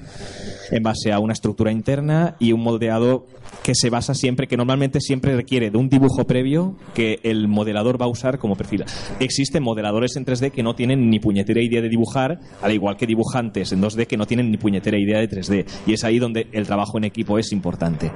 en 0.69 0.83
base 0.83 1.13
a 1.13 1.19
una 1.19 1.31
estructura 1.31 1.71
interna 1.71 2.35
y 2.39 2.51
un 2.51 2.61
moldeado 2.61 3.25
que 3.63 3.73
se 3.73 3.89
basa 3.89 4.13
siempre, 4.13 4.47
que 4.47 4.57
normalmente 4.57 4.99
siempre 5.01 5.35
requiere 5.35 5.71
de 5.71 5.77
un 5.77 5.89
dibujo 5.89 6.25
previo 6.25 6.75
que 6.93 7.19
el 7.23 7.47
modelador 7.47 7.99
va 8.01 8.05
a 8.05 8.09
usar 8.09 8.39
como 8.39 8.55
perfil. 8.55 8.83
Existen 9.19 9.63
modeladores 9.63 10.15
en 10.15 10.25
3D 10.25 10.51
que 10.51 10.63
no 10.63 10.75
tienen 10.75 11.09
ni 11.09 11.19
puñetera 11.19 11.61
idea 11.61 11.81
de 11.81 11.89
dibujar, 11.89 12.39
al 12.61 12.71
igual 12.71 12.97
que 12.97 13.05
dibujantes 13.05 13.71
en 13.71 13.81
2D 13.81 14.07
que 14.07 14.17
no 14.17 14.25
tienen 14.25 14.51
ni 14.51 14.57
puñetera 14.57 14.97
idea 14.97 15.19
de 15.19 15.29
3D. 15.29 15.65
Y 15.87 15.93
es 15.93 16.03
ahí 16.03 16.19
donde 16.19 16.47
el 16.51 16.65
trabajo 16.65 16.97
en 16.97 17.05
equipo 17.05 17.37
es 17.39 17.51
importante. 17.51 18.11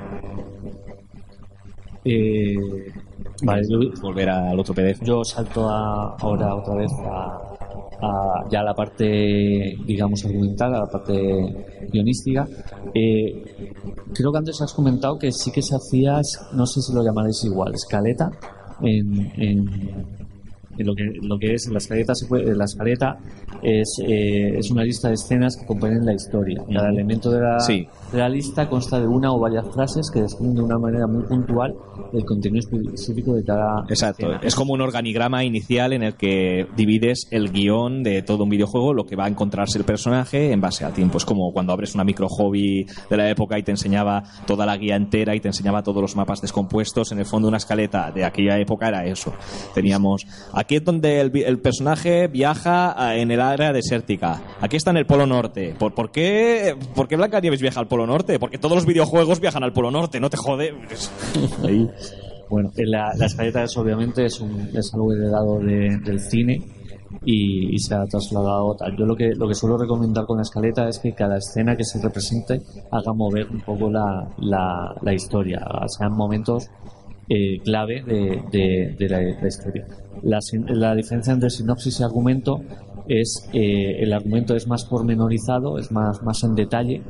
Eh, 2.05 2.55
vale, 3.43 3.61
yo, 3.69 3.79
Volver 4.01 4.29
al 4.29 4.59
otro 4.59 4.73
PDF. 4.73 4.99
yo 5.05 5.23
salto 5.23 5.69
a- 5.69 6.15
ahora 6.19 6.53
otra 6.55 6.75
vez 6.75 6.91
a, 7.05 7.37
a 8.05 8.49
ya 8.51 8.61
la 8.61 8.73
parte, 8.73 9.77
digamos, 9.85 10.25
argumental, 10.25 10.75
a 10.75 10.79
la 10.79 10.87
parte 10.87 11.13
guionística, 11.91 12.45
eh, 12.93 13.43
creo 14.13 14.31
que 14.33 14.37
antes 14.37 14.61
has 14.61 14.73
comentado 14.73 15.17
que 15.17 15.31
sí 15.31 15.49
que 15.51 15.61
se 15.61 15.75
hacía, 15.75 16.19
no 16.53 16.65
sé 16.65 16.81
si 16.81 16.93
lo 16.93 17.03
llamaréis 17.03 17.41
igual, 17.45 17.73
escaleta 17.73 18.29
en, 18.83 19.31
en 19.37 19.69
lo 20.77 20.95
que, 20.95 21.03
lo 21.21 21.37
que 21.37 21.53
es 21.53 21.67
la 21.69 21.77
escaleta, 21.77 22.13
la 22.31 22.65
escaleta 22.65 23.17
es, 23.61 23.99
eh, 24.05 24.57
es 24.57 24.71
una 24.71 24.83
lista 24.83 25.07
de 25.07 25.15
escenas 25.15 25.55
que 25.55 25.65
componen 25.65 26.05
la 26.05 26.13
historia. 26.13 26.63
Cada 26.71 26.89
elemento 26.89 27.31
de 27.31 27.41
la, 27.41 27.57
la 28.13 28.29
lista 28.29 28.69
consta 28.69 28.99
de 28.99 29.07
una 29.07 29.31
o 29.31 29.39
varias 29.39 29.65
frases 29.73 30.09
que 30.11 30.21
describen 30.21 30.55
de 30.55 30.61
una 30.61 30.77
manera 30.77 31.07
muy 31.07 31.23
puntual 31.23 31.73
el 32.13 32.25
contenido 32.25 32.59
específico 32.59 33.33
de 33.33 33.43
cada. 33.43 33.83
Exacto, 33.89 34.27
es 34.41 34.55
como 34.55 34.73
un 34.73 34.81
organigrama 34.81 35.43
inicial 35.43 35.93
en 35.93 36.03
el 36.03 36.15
que 36.15 36.67
divides 36.75 37.27
el 37.31 37.51
guion 37.51 38.03
de 38.03 38.21
todo 38.21 38.43
un 38.43 38.49
videojuego, 38.49 38.93
lo 38.93 39.05
que 39.05 39.15
va 39.15 39.25
a 39.25 39.27
encontrarse 39.27 39.77
el 39.77 39.83
personaje 39.83 40.51
en 40.51 40.61
base 40.61 40.85
al 40.85 40.93
tiempo. 40.93 41.17
Es 41.17 41.25
como 41.25 41.51
cuando 41.51 41.73
abres 41.73 41.95
una 41.95 42.03
micro 42.03 42.27
hobby 42.29 42.85
de 43.09 43.17
la 43.17 43.29
época 43.29 43.57
y 43.57 43.63
te 43.63 43.71
enseñaba 43.71 44.23
toda 44.45 44.65
la 44.65 44.77
guía 44.77 44.95
entera 44.95 45.35
y 45.35 45.39
te 45.39 45.47
enseñaba 45.47 45.81
todos 45.83 46.01
los 46.01 46.15
mapas 46.15 46.41
descompuestos. 46.41 47.11
En 47.11 47.19
el 47.19 47.25
fondo, 47.25 47.47
una 47.47 47.57
escaleta 47.57 48.11
de 48.11 48.25
aquella 48.25 48.57
época 48.59 48.87
era 48.87 49.05
eso. 49.05 49.33
Teníamos 49.73 50.25
aquí 50.53 50.75
es 50.75 50.83
donde 50.83 51.19
el, 51.19 51.59
personaje 51.59 52.27
viaja 52.27 53.15
en 53.15 53.31
el 53.31 53.41
área 53.41 53.71
desértica. 53.73 54.41
Aquí 54.61 54.75
está 54.75 54.91
en 54.91 54.97
el 54.97 55.05
Polo 55.05 55.25
Norte. 55.25 55.75
¿Por, 55.77 55.93
por 55.93 56.11
qué, 56.11 56.75
por 56.95 57.07
qué 57.07 57.15
Blancanieves 57.15 57.61
viaja 57.61 57.79
al 57.79 57.87
Polo 57.87 58.02
Norte? 58.05 58.39
Porque 58.39 58.57
todos 58.57 58.75
los 58.75 58.85
videojuegos 58.85 59.39
viajan 59.39 59.63
al 59.63 59.73
Polo 59.73 59.91
Norte, 59.91 60.19
no 60.19 60.29
te 60.29 60.37
jode. 60.37 60.73
Ahí. 61.63 61.89
Bueno, 62.49 62.71
la, 62.75 63.13
la 63.17 63.25
escaleta 63.25 63.63
es 63.63 63.75
obviamente 63.77 64.25
es, 64.25 64.39
un, 64.39 64.69
es 64.75 64.93
algo 64.93 65.13
heredado 65.13 65.59
de, 65.59 65.97
del 66.03 66.19
cine 66.19 66.61
y, 67.25 67.77
se 67.79 67.95
ha 67.95 68.05
trasladado 68.05 68.75
tal. 68.75 68.95
Yo 68.97 69.05
lo 69.05 69.15
que, 69.15 69.31
lo 69.35 69.47
que 69.47 69.55
suelo 69.55 69.77
recomendar 69.77 70.25
con 70.25 70.37
la 70.37 70.43
escaleta 70.43 70.87
es 70.87 70.99
que 70.99 71.13
cada 71.13 71.37
escena 71.37 71.75
que 71.75 71.83
se 71.83 72.01
represente 72.01 72.61
haga 72.91 73.13
mover 73.13 73.47
un 73.49 73.61
poco 73.61 73.89
la, 73.89 74.29
la, 74.39 74.93
la 75.01 75.13
historia, 75.13 75.65
sean 75.87 76.13
momentos 76.13 76.69
eh, 77.29 77.59
clave 77.63 78.03
de, 78.03 78.95
de, 78.97 79.09
la, 79.09 79.47
historia. 79.47 79.87
La, 80.23 80.39
la, 80.67 80.95
diferencia 80.95 81.33
entre 81.33 81.49
sinopsis 81.49 81.99
y 81.99 82.03
argumento 82.03 82.61
es 83.07 83.49
eh, 83.53 83.97
el 83.99 84.13
argumento 84.13 84.55
es 84.55 84.67
más 84.67 84.85
pormenorizado, 84.85 85.77
es 85.77 85.91
más, 85.91 86.21
más 86.23 86.43
en 86.43 86.55
detalle 86.55 87.01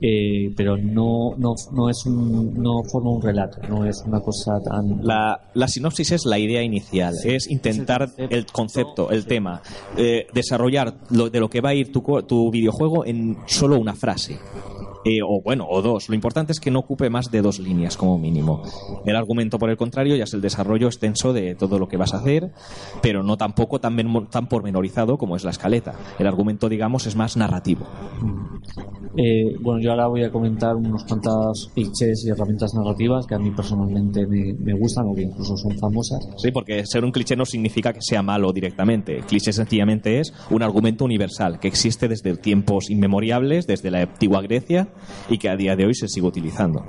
eh, 0.00 0.52
pero 0.56 0.76
no, 0.76 1.34
no, 1.36 1.54
no, 1.72 1.90
es 1.90 2.06
un, 2.06 2.54
no 2.54 2.82
forma 2.84 3.10
un 3.10 3.22
relato, 3.22 3.60
no 3.68 3.84
es 3.84 4.02
una 4.06 4.20
cosa 4.20 4.60
tan... 4.60 5.04
La, 5.04 5.40
la 5.54 5.68
sinopsis 5.68 6.12
es 6.12 6.26
la 6.26 6.38
idea 6.38 6.62
inicial, 6.62 7.14
es 7.24 7.48
intentar 7.50 8.08
el 8.16 8.46
concepto, 8.46 9.10
el 9.10 9.26
tema, 9.26 9.60
eh, 9.96 10.26
desarrollar 10.32 10.94
lo, 11.10 11.30
de 11.30 11.40
lo 11.40 11.48
que 11.48 11.60
va 11.60 11.70
a 11.70 11.74
ir 11.74 11.92
tu, 11.92 12.02
tu 12.22 12.50
videojuego 12.50 13.04
en 13.04 13.38
solo 13.46 13.78
una 13.78 13.94
frase. 13.94 14.38
Eh, 15.08 15.20
o 15.22 15.40
bueno, 15.40 15.66
o 15.68 15.80
dos. 15.80 16.08
Lo 16.08 16.14
importante 16.14 16.52
es 16.52 16.60
que 16.60 16.70
no 16.70 16.80
ocupe 16.80 17.08
más 17.08 17.30
de 17.30 17.40
dos 17.40 17.58
líneas 17.58 17.96
como 17.96 18.18
mínimo. 18.18 18.62
El 19.06 19.16
argumento, 19.16 19.58
por 19.58 19.70
el 19.70 19.76
contrario, 19.78 20.16
ya 20.16 20.24
es 20.24 20.34
el 20.34 20.42
desarrollo 20.42 20.86
extenso 20.86 21.32
de 21.32 21.54
todo 21.54 21.78
lo 21.78 21.88
que 21.88 21.96
vas 21.96 22.12
a 22.12 22.18
hacer, 22.18 22.52
pero 23.00 23.22
no 23.22 23.38
tampoco 23.38 23.80
tan, 23.80 23.96
tan 24.28 24.48
pormenorizado 24.48 25.16
como 25.16 25.36
es 25.36 25.44
la 25.44 25.50
escaleta. 25.50 25.94
El 26.18 26.26
argumento, 26.26 26.68
digamos, 26.68 27.06
es 27.06 27.16
más 27.16 27.38
narrativo. 27.38 27.86
Eh, 29.16 29.56
bueno, 29.60 29.80
yo 29.80 29.90
ahora 29.90 30.06
voy 30.06 30.22
a 30.22 30.30
comentar 30.30 30.76
unos 30.76 31.04
cuantos 31.04 31.70
clichés 31.74 32.24
y 32.26 32.30
herramientas 32.30 32.74
narrativas 32.74 33.26
que 33.26 33.34
a 33.34 33.38
mí 33.38 33.50
personalmente 33.50 34.26
me, 34.26 34.74
gustan 34.74 35.06
o 35.08 35.14
que 35.14 35.22
incluso 35.22 35.56
son 35.56 35.76
famosas. 35.78 36.28
Sí, 36.36 36.50
porque 36.52 36.84
ser 36.86 37.04
un 37.04 37.10
cliché 37.10 37.34
no 37.34 37.44
significa 37.44 37.92
que 37.92 38.02
sea 38.02 38.22
malo 38.22 38.52
directamente. 38.52 39.22
cliché 39.26 39.52
sencillamente 39.52 40.20
es 40.20 40.32
un 40.50 40.62
argumento 40.62 41.04
universal 41.04 41.58
que 41.58 41.68
existe 41.68 42.08
desde 42.08 42.36
tiempos 42.36 42.90
inmemoriales, 42.90 43.66
desde 43.66 43.90
la 43.90 44.02
antigua 44.02 44.42
Grecia 44.42 44.88
y 45.28 45.38
que 45.38 45.48
a 45.48 45.56
día 45.56 45.76
de 45.76 45.86
hoy 45.86 45.94
se 45.94 46.08
sigue 46.08 46.26
utilizando. 46.26 46.84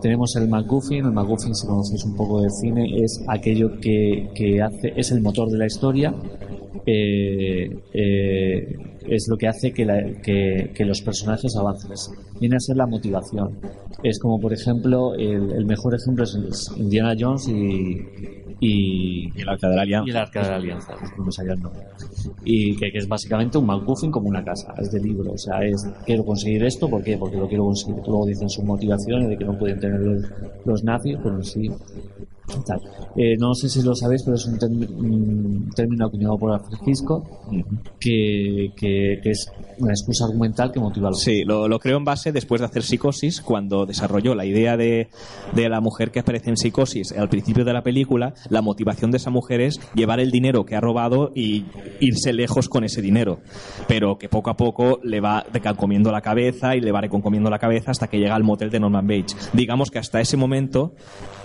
Tenemos 0.00 0.34
el 0.36 0.48
MacGuffin. 0.48 1.04
El 1.04 1.12
MacGuffin, 1.12 1.54
si 1.54 1.66
conocéis 1.66 2.04
un 2.04 2.14
poco 2.14 2.40
de 2.40 2.50
cine, 2.50 3.02
es 3.02 3.24
aquello 3.28 3.78
que, 3.80 4.30
que 4.34 4.62
hace, 4.62 4.92
es 4.96 5.10
el 5.10 5.20
motor 5.20 5.48
de 5.50 5.58
la 5.58 5.66
historia. 5.66 6.14
Eh, 6.86 7.70
eh, 7.92 8.76
es 9.10 9.28
lo 9.28 9.36
que 9.36 9.48
hace 9.48 9.72
que, 9.72 9.84
que, 10.22 10.72
que, 10.74 10.84
los 10.84 11.00
personajes 11.00 11.56
avancen. 11.56 11.92
Viene 12.40 12.56
a 12.56 12.60
ser 12.60 12.76
la 12.76 12.86
motivación. 12.86 13.58
Es 14.02 14.18
como, 14.18 14.40
por 14.40 14.52
ejemplo, 14.52 15.14
el, 15.14 15.52
el 15.52 15.66
mejor 15.66 15.94
ejemplo 15.94 16.24
es 16.24 16.72
Indiana 16.76 17.14
Jones 17.18 17.48
y, 17.48 18.00
y, 18.60 19.40
el 19.40 19.48
Arca 19.48 19.68
de 19.68 19.76
la 19.76 19.82
Alianza. 19.82 20.06
Y 20.06 20.10
el 20.10 20.16
Arca 20.16 20.42
de 20.42 20.48
la 20.48 20.56
Alianza. 20.56 20.94
Y 22.44 22.76
que, 22.76 22.90
es 22.94 23.08
básicamente 23.08 23.58
un 23.58 23.66
MacGuffin 23.66 24.10
como 24.10 24.28
una 24.28 24.44
casa, 24.44 24.74
es 24.78 24.90
de 24.90 25.00
libro. 25.00 25.32
O 25.32 25.38
sea, 25.38 25.60
es 25.62 25.86
quiero 26.04 26.24
conseguir 26.24 26.64
esto, 26.64 26.88
¿por 26.88 27.02
qué? 27.02 27.16
Porque 27.16 27.36
lo 27.36 27.48
quiero 27.48 27.64
conseguir. 27.64 28.02
Luego 28.06 28.26
dicen 28.26 28.48
sus 28.48 28.64
motivaciones 28.64 29.28
de 29.28 29.36
que 29.36 29.44
no 29.44 29.58
pueden 29.58 29.80
tener 29.80 30.00
los, 30.00 30.24
los 30.64 30.84
nazis, 30.84 31.16
pero 31.22 31.42
sí 31.42 31.70
eh, 33.16 33.36
no 33.38 33.54
sé 33.54 33.68
si 33.68 33.82
lo 33.82 33.94
sabéis, 33.94 34.22
pero 34.22 34.36
es 34.36 34.46
un, 34.46 35.70
término 35.74 36.06
acuñado 36.06 36.38
por 36.38 36.60
Francisco 36.66 37.24
que, 37.98 38.72
que, 38.76 39.20
es 39.24 39.50
una 39.78 39.92
excusa 39.92 40.24
argumental 40.24 40.72
que 40.72 40.80
motiva 40.80 41.08
a 41.08 41.10
los 41.10 41.20
Sí, 41.20 41.44
lo, 41.44 41.68
lo, 41.68 41.78
creo 41.78 41.98
en 41.98 42.04
base 42.04 42.32
después 42.32 42.60
de 42.60 42.66
hacer 42.66 42.82
psicosis, 42.82 43.40
cuando 43.40 43.86
desarrolló 43.86 44.34
la 44.34 44.44
idea 44.44 44.76
de, 44.76 45.08
la 45.54 45.80
mujer 45.80 46.10
que 46.10 46.20
aparece 46.20 46.50
en 46.50 46.56
psicosis 46.56 47.12
al 47.12 47.28
principio 47.28 47.64
de 47.64 47.72
la 47.72 47.82
película. 47.82 48.34
La 48.48 48.62
motivación 48.62 49.10
de 49.10 49.18
esa 49.18 49.30
mujer 49.30 49.60
es 49.60 49.80
llevar 49.94 50.20
el 50.20 50.30
dinero 50.30 50.64
que 50.64 50.76
ha 50.76 50.80
robado 50.80 51.32
y 51.34 51.66
irse 52.00 52.32
lejos 52.32 52.68
con 52.68 52.84
ese 52.84 53.02
dinero, 53.02 53.40
pero 53.86 54.18
que 54.18 54.28
poco 54.28 54.50
a 54.50 54.56
poco 54.56 55.00
le 55.02 55.20
va 55.20 55.44
comiendo 55.76 56.10
la 56.12 56.20
cabeza 56.20 56.76
y 56.76 56.80
le 56.80 56.92
va 56.92 57.00
reconcomiendo 57.00 57.50
la 57.50 57.58
cabeza 57.58 57.90
hasta 57.90 58.08
que 58.08 58.18
llega 58.18 58.34
al 58.34 58.44
motel 58.44 58.70
de 58.70 58.80
Norman 58.80 59.06
Bates. 59.06 59.50
Digamos 59.52 59.90
que 59.90 59.98
hasta 59.98 60.20
ese 60.20 60.36
momento 60.36 60.94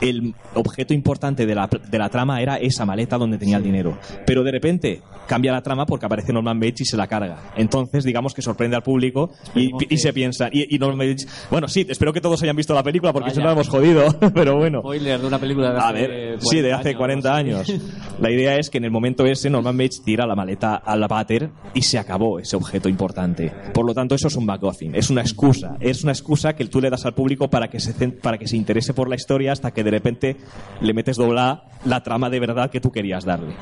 el 0.04 0.36
objeto 0.54 0.94
importante 0.94 1.46
de 1.46 1.56
la, 1.56 1.68
de 1.68 1.98
la 1.98 2.10
trama 2.10 2.42
era 2.42 2.58
esa 2.58 2.86
maleta 2.86 3.18
donde 3.18 3.38
tenía 3.38 3.58
el 3.58 3.64
dinero. 3.64 3.98
Pero 4.26 4.44
de 4.44 4.52
repente 4.52 5.02
cambia 5.28 5.52
la 5.54 5.62
trama 5.62 5.86
porque 5.86 6.06
aparece 6.06 6.34
Norman 6.34 6.60
Bates 6.60 6.82
y 6.82 6.86
se 6.86 6.98
la 6.98 7.08
carga. 7.08 7.52
Entonces, 7.56 8.04
digamos 8.04 8.34
que 8.34 8.42
sorprende 8.42 8.76
al 8.76 8.84
público 8.84 9.32
y, 9.56 9.72
y 9.90 9.98
se 9.98 10.12
piensa. 10.12 10.50
Y, 10.52 10.78
Norman 10.78 10.98
Bates. 10.98 11.48
Bueno, 11.50 11.68
sí, 11.68 11.86
espero 11.88 12.12
que 12.12 12.20
todos 12.20 12.42
hayan 12.44 12.56
visto 12.56 12.74
la 12.74 12.84
película 12.84 13.14
porque 13.14 13.32
si 13.32 13.40
no 13.40 13.46
la 13.46 13.54
hemos 13.54 13.70
jodido. 13.70 14.06
pero 14.34 14.58
bueno. 14.58 14.80
Spoiler 14.82 15.22
de 15.22 15.28
una 15.28 15.40
película 15.40 15.72
de 15.72 15.78
hace 15.78 15.88
A 15.88 15.92
ver, 15.92 16.40
sí, 16.42 16.62
de 16.62 16.74
hace 16.74 16.96
40 16.96 17.36
años. 17.36 17.74
La 18.20 18.30
idea 18.30 18.58
es 18.58 18.70
que 18.70 18.78
en 18.78 18.86
el 18.86 18.92
momento 18.92 19.26
ese 19.26 19.50
Norman 19.50 19.78
Bates 19.78 20.04
tira 20.04 20.26
la 20.26 20.36
maleta 20.36 20.76
al 20.76 21.06
váter 21.08 21.50
y 21.74 21.82
se 21.82 21.98
acabó 21.98 22.40
ese 22.40 22.56
objeto 22.56 22.88
importante. 22.90 23.52
Por 23.74 23.86
lo 23.86 23.94
tanto, 23.94 24.16
eso 24.16 24.28
es 24.28 24.36
un 24.36 24.46
MacGuffin. 24.46 24.96
Es 24.96 25.10
una 25.10 25.22
excusa. 25.22 25.78
Es 25.80 26.04
una 26.04 26.12
excusa 26.12 26.54
que 26.54 26.66
tú 26.66 26.80
le 26.80 26.90
das 26.90 27.06
al 27.06 27.14
público 27.14 27.50
para 27.50 27.70
que 27.70 27.80
se, 27.80 27.94
para 28.10 28.38
que 28.38 28.48
se 28.48 28.56
interese 28.56 28.94
por 28.94 29.10
la 29.10 29.16
historia 29.16 29.52
hasta 29.52 29.72
que 29.72 29.84
de 29.84 29.93
repente 29.94 30.38
le 30.82 30.94
metes 30.94 31.18
doblar 31.18 31.66
la 31.86 32.04
trama 32.04 32.30
de 32.30 32.40
verdad 32.40 32.70
que 32.70 32.82
tú 32.82 32.92
querías 32.92 33.26
darle. 33.26 33.56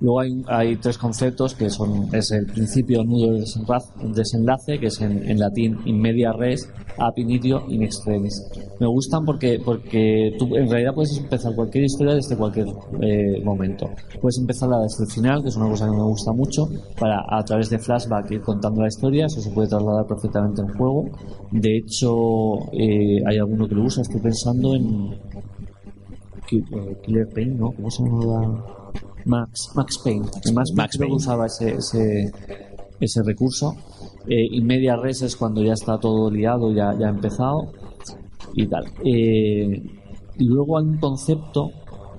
Luego 0.00 0.20
hay, 0.20 0.42
hay, 0.48 0.76
tres 0.76 0.98
conceptos 0.98 1.54
que 1.54 1.68
son 1.70 2.14
es 2.14 2.30
el 2.30 2.46
principio, 2.46 3.04
nudo 3.04 3.36
y 3.36 4.12
desenlace, 4.12 4.78
que 4.78 4.86
es 4.86 5.00
en, 5.00 5.38
latín 5.38 5.78
in 5.84 6.00
media 6.00 6.32
res, 6.32 6.68
ab 6.98 7.12
initio, 7.16 7.64
in 7.68 7.82
extremis. 7.82 8.34
Me 8.80 8.86
gustan 8.86 9.24
porque 9.24 9.60
porque 9.64 10.34
tú 10.38 10.56
en 10.56 10.68
realidad 10.68 10.94
puedes 10.94 11.16
empezar 11.18 11.54
cualquier 11.54 11.84
historia 11.84 12.14
desde 12.14 12.36
cualquier 12.36 12.68
eh, 13.00 13.42
momento. 13.44 13.90
Puedes 14.20 14.38
empezarla 14.38 14.78
desde 14.80 15.04
el 15.04 15.10
final, 15.10 15.42
que 15.42 15.48
es 15.48 15.56
una 15.56 15.68
cosa 15.68 15.86
que 15.86 15.96
me 15.96 16.02
gusta 16.02 16.32
mucho, 16.32 16.68
para 16.98 17.22
a 17.28 17.42
través 17.44 17.70
de 17.70 17.78
flashback 17.78 18.30
ir 18.30 18.40
contando 18.40 18.80
la 18.80 18.88
historia, 18.88 19.26
eso 19.26 19.40
se 19.40 19.50
puede 19.50 19.68
trasladar 19.68 20.06
perfectamente 20.06 20.62
en 20.62 20.68
juego. 20.68 21.04
De 21.50 21.76
hecho, 21.76 22.72
eh, 22.72 23.22
hay 23.26 23.38
alguno 23.38 23.68
que 23.68 23.74
lo 23.74 23.84
usa, 23.84 24.02
estoy 24.02 24.20
pensando 24.20 24.74
en 24.74 25.14
eh, 26.52 26.96
Killer 27.04 27.28
Pain, 27.34 27.58
¿no? 27.58 27.72
¿Cómo 27.72 27.90
se 27.90 28.02
llama? 28.02 28.83
Max, 29.24 29.70
Max 29.74 29.98
Payne. 29.98 30.26
Max, 30.52 30.72
Max 30.74 30.98
Payne 30.98 31.14
usaba 31.14 31.46
ese, 31.46 31.74
ese, 31.74 32.32
ese 33.00 33.22
recurso. 33.22 33.74
Eh, 34.26 34.46
y 34.50 34.60
media 34.62 34.96
res 34.96 35.22
es 35.22 35.36
cuando 35.36 35.62
ya 35.62 35.72
está 35.72 35.98
todo 35.98 36.30
liado, 36.30 36.72
ya, 36.72 36.94
ya 36.98 37.06
ha 37.06 37.10
empezado 37.10 37.72
y 38.54 38.66
tal. 38.66 38.84
Eh, 39.04 39.82
y 40.38 40.44
luego 40.44 40.78
hay 40.78 40.84
un 40.84 40.98
concepto 40.98 41.70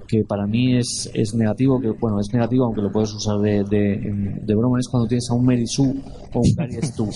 que 0.07 0.23
para 0.23 0.45
mí 0.45 0.77
es, 0.77 1.09
es 1.13 1.33
negativo, 1.33 1.79
que 1.79 1.89
bueno, 1.89 2.19
es 2.19 2.31
negativo 2.31 2.65
aunque 2.65 2.81
lo 2.81 2.91
puedes 2.91 3.11
usar 3.13 3.39
de, 3.39 3.63
de, 3.63 4.39
de 4.41 4.55
broma, 4.55 4.79
es 4.79 4.87
cuando 4.87 5.07
tienes 5.07 5.29
a 5.31 5.33
un 5.33 5.45
Merisú 5.45 6.01
o 6.33 6.39
un 6.39 6.55
Gary 6.55 6.81
Stu. 6.81 7.09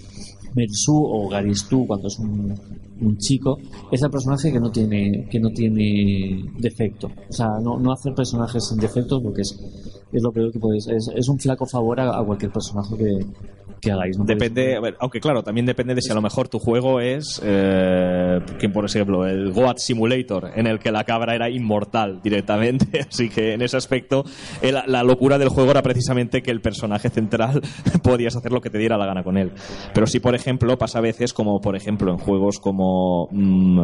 Merisú 0.54 0.96
o 0.96 1.28
Gary 1.28 1.54
Stu 1.54 1.86
cuando 1.86 2.08
es 2.08 2.18
un, 2.18 2.54
un 3.00 3.16
chico 3.18 3.58
es 3.90 4.02
el 4.02 4.10
personaje 4.10 4.52
que 4.52 4.60
no 4.60 4.70
tiene 4.70 5.26
que 5.30 5.40
no 5.40 5.50
tiene 5.50 6.44
defecto. 6.58 7.10
O 7.28 7.32
sea 7.32 7.58
no, 7.60 7.78
no 7.78 7.92
hacer 7.92 8.14
personajes 8.14 8.68
sin 8.68 8.78
defectos 8.78 9.22
porque 9.22 9.42
es 9.42 9.99
es 10.12 10.22
lo 10.22 10.32
peor 10.32 10.52
que 10.52 10.58
podéis. 10.58 10.86
Es, 10.88 11.10
es 11.14 11.28
un 11.28 11.38
flaco 11.38 11.66
favor 11.66 12.00
a, 12.00 12.18
a 12.18 12.24
cualquier 12.24 12.50
personaje 12.52 12.96
que, 12.96 13.18
que 13.80 13.92
hagáis. 13.92 14.18
¿no? 14.18 14.24
Depende, 14.24 14.76
a 14.76 14.80
ver, 14.80 14.96
aunque 15.00 15.20
claro, 15.20 15.42
también 15.42 15.66
depende 15.66 15.94
de 15.94 16.02
si 16.02 16.10
a 16.10 16.14
lo 16.14 16.22
mejor 16.22 16.48
tu 16.48 16.58
juego 16.58 17.00
es, 17.00 17.40
eh, 17.44 18.40
que 18.58 18.68
por 18.68 18.84
ejemplo, 18.84 19.26
el 19.26 19.52
Goat 19.52 19.78
Simulator, 19.78 20.50
en 20.54 20.66
el 20.66 20.78
que 20.78 20.90
la 20.92 21.04
cabra 21.04 21.34
era 21.34 21.48
inmortal 21.48 22.20
directamente. 22.22 23.00
Así 23.08 23.28
que 23.28 23.54
en 23.54 23.62
ese 23.62 23.76
aspecto, 23.76 24.24
el- 24.62 24.78
la 24.86 25.02
locura 25.02 25.38
del 25.38 25.48
juego 25.48 25.70
era 25.70 25.82
precisamente 25.82 26.42
que 26.42 26.50
el 26.50 26.60
personaje 26.60 27.08
central 27.10 27.60
podías 28.02 28.36
hacer 28.36 28.52
lo 28.52 28.60
que 28.60 28.70
te 28.70 28.78
diera 28.78 28.98
la 28.98 29.06
gana 29.06 29.22
con 29.22 29.36
él. 29.36 29.52
Pero 29.94 30.06
sí, 30.06 30.20
por 30.20 30.34
ejemplo, 30.34 30.76
pasa 30.78 30.98
a 30.98 31.02
veces 31.02 31.32
como, 31.32 31.60
por 31.60 31.76
ejemplo, 31.76 32.10
en 32.10 32.18
juegos 32.18 32.58
como, 32.58 33.28
mm, 33.30 33.80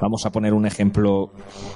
vamos 0.00 0.24
a 0.26 0.30
poner 0.30 0.54
un 0.54 0.66
ejemplo, 0.66 1.30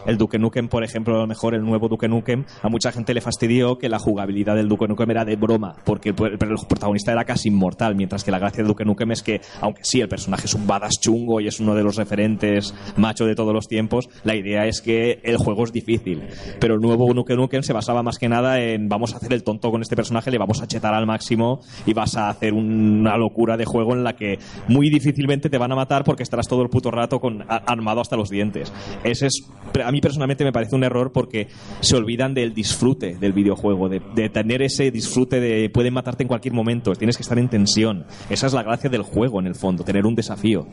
el 0.07 0.17
Duke 0.17 0.39
Nukem, 0.39 0.69
por 0.69 0.85
ejemplo, 0.85 1.17
a 1.17 1.21
lo 1.21 1.27
mejor 1.27 1.55
el 1.55 1.63
nuevo 1.63 1.89
Duke 1.89 2.09
Nukem, 2.09 2.45
a 2.63 2.69
mucha 2.69 2.93
gente 2.93 3.13
le 3.15 3.21
fastidió 3.21 3.79
que 3.81 3.89
la 3.89 3.99
jugabilidad 3.99 4.55
del 4.55 4.69
Duke 4.69 4.87
Nukem 4.87 5.11
era 5.11 5.25
de 5.25 5.37
broma, 5.37 5.75
porque 5.85 6.11
el, 6.11 6.15
protagonista 6.15 7.13
era 7.13 7.25
casi 7.25 7.49
inmortal, 7.49 7.97
mientras 7.97 8.23
que 8.23 8.31
la 8.31 8.39
gracia 8.39 8.63
de 8.63 8.69
Duke 8.69 8.85
Nukem 8.85 9.11
es 9.13 9.23
que, 9.23 9.41
aunque 9.61 9.83
sí, 9.85 10.01
el 10.01 10.09
personaje 10.09 10.47
es 10.47 10.55
un 10.55 10.67
badass 10.67 11.01
chungo 11.01 11.41
y 11.41 11.49
es 11.49 11.59
uno 11.61 11.75
de 11.75 11.83
los 11.83 11.97
referentes 11.97 12.75
macho 12.97 13.27
de 13.27 13.35
todos 13.35 13.53
los 13.53 13.67
tiempos, 13.67 14.09
la 14.25 14.37
idea 14.37 14.67
es 14.67 14.81
que 14.81 15.21
el 15.25 15.37
juego 15.37 15.65
es 15.65 15.73
difícil. 15.73 16.23
Pero 16.61 16.75
el 16.75 16.81
nuevo 16.81 17.13
Duke 17.13 17.35
Nukem 17.35 17.63
se 17.63 17.73
basaba 17.73 18.03
más 18.03 18.19
que 18.19 18.29
nada 18.29 18.61
en 18.61 18.89
vamos 18.89 19.15
a 19.15 19.17
hacer 19.17 19.33
el 19.33 19.43
tonto 19.43 19.71
con 19.71 19.83
este 19.83 19.97
personaje, 19.97 20.31
le 20.31 20.39
vamos 20.39 20.63
a 20.63 20.67
chetar 20.67 20.95
al 20.95 21.07
máximo 21.07 21.61
y 21.87 21.95
vas 21.95 22.17
a 22.17 22.29
hacer 22.29 22.53
una 22.53 23.17
locura 23.17 23.57
de 23.57 23.65
juego 23.65 23.95
en 23.95 24.05
la 24.05 24.15
que 24.15 24.39
muy 24.69 24.91
difícilmente 24.91 25.49
te 25.49 25.59
van 25.59 25.73
a 25.73 25.77
matar 25.77 26.05
porque 26.05 26.23
estarás 26.23 26.49
todo 26.49 26.63
el 26.63 26.69
puto 26.69 26.91
rato 26.91 27.21
armado 27.67 28.01
hasta 28.01 28.17
los 28.17 28.31
dientes. 28.31 28.73
Ese 29.05 29.27
es, 29.27 29.49
a 29.83 29.91
mí 29.91 30.01
personalmente 30.01 30.45
me 30.45 30.53
parece 30.53 30.77
un 30.77 30.85
error 30.85 31.13
porque 31.13 31.49
se 31.81 31.97
olvidan 31.97 32.35
del 32.35 32.55
disfrute 32.55 33.17
del 33.17 33.33
videojuego, 33.33 33.70
de, 33.89 34.01
de 34.15 34.29
tener 34.29 34.63
ese 34.63 34.91
disfrute 34.91 35.41
de 35.41 35.71
pueden 35.71 35.95
matarte 35.95 36.23
en 36.23 36.29
cualquier 36.29 36.55
momento, 36.55 36.95
tienes 36.95 37.17
que 37.17 37.23
estar 37.23 37.39
en 37.39 37.49
tensión. 37.49 38.07
Esa 38.29 38.47
es 38.47 38.53
la 38.53 38.63
gracia 38.63 38.91
del 38.91 39.03
juego 39.03 39.41
en 39.41 39.47
el 39.47 39.55
fondo, 39.55 39.85
tener 39.85 40.07
un 40.07 40.15
desafío. 40.15 40.67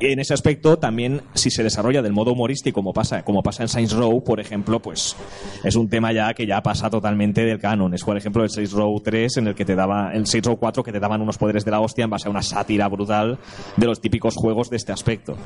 En 0.00 0.18
ese 0.20 0.34
aspecto 0.34 0.78
también 0.78 1.22
si 1.34 1.50
se 1.50 1.62
desarrolla 1.62 2.02
del 2.02 2.12
modo 2.12 2.32
humorístico 2.32 2.78
como 2.78 2.92
pasa 2.92 3.22
como 3.22 3.42
pasa 3.42 3.62
en 3.62 3.68
Saints 3.68 3.94
Row, 3.94 4.22
por 4.22 4.40
ejemplo, 4.40 4.80
pues 4.80 5.16
es 5.64 5.76
un 5.76 5.88
tema 5.88 6.12
ya 6.12 6.32
que 6.34 6.46
ya 6.46 6.62
pasa 6.62 6.90
totalmente 6.90 7.44
del 7.44 7.58
canon. 7.58 7.94
Es 7.94 8.04
por 8.04 8.16
ejemplo 8.16 8.42
el 8.42 8.50
Saints 8.50 8.72
Row 8.72 9.00
3 9.00 9.38
en 9.38 9.48
el 9.48 9.54
que 9.54 9.64
te 9.64 9.74
daba 9.74 10.12
el 10.12 10.26
Saints 10.26 10.46
Row 10.46 10.56
4 10.56 10.82
que 10.82 10.92
te 10.92 11.00
daban 11.00 11.20
unos 11.20 11.38
poderes 11.38 11.64
de 11.64 11.70
la 11.70 11.80
hostia 11.80 12.04
en 12.04 12.10
base 12.10 12.28
a 12.28 12.30
una 12.30 12.42
sátira 12.42 12.88
brutal 12.88 13.38
de 13.76 13.86
los 13.86 14.00
típicos 14.00 14.34
juegos 14.36 14.70
de 14.70 14.76
este 14.76 14.92
aspecto. 14.92 15.36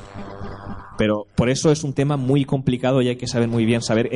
Pero 1.03 1.27
por 1.35 1.49
eso 1.49 1.69
es 1.69 1.83
un 1.83 1.91
tema 1.91 2.15
muy 2.15 2.45
complicado 2.45 3.01
y 3.01 3.09
hay 3.09 3.17
que 3.17 3.27
saber 3.27 3.49
muy 3.49 3.65
bien 3.65 3.81
saber 3.81 4.09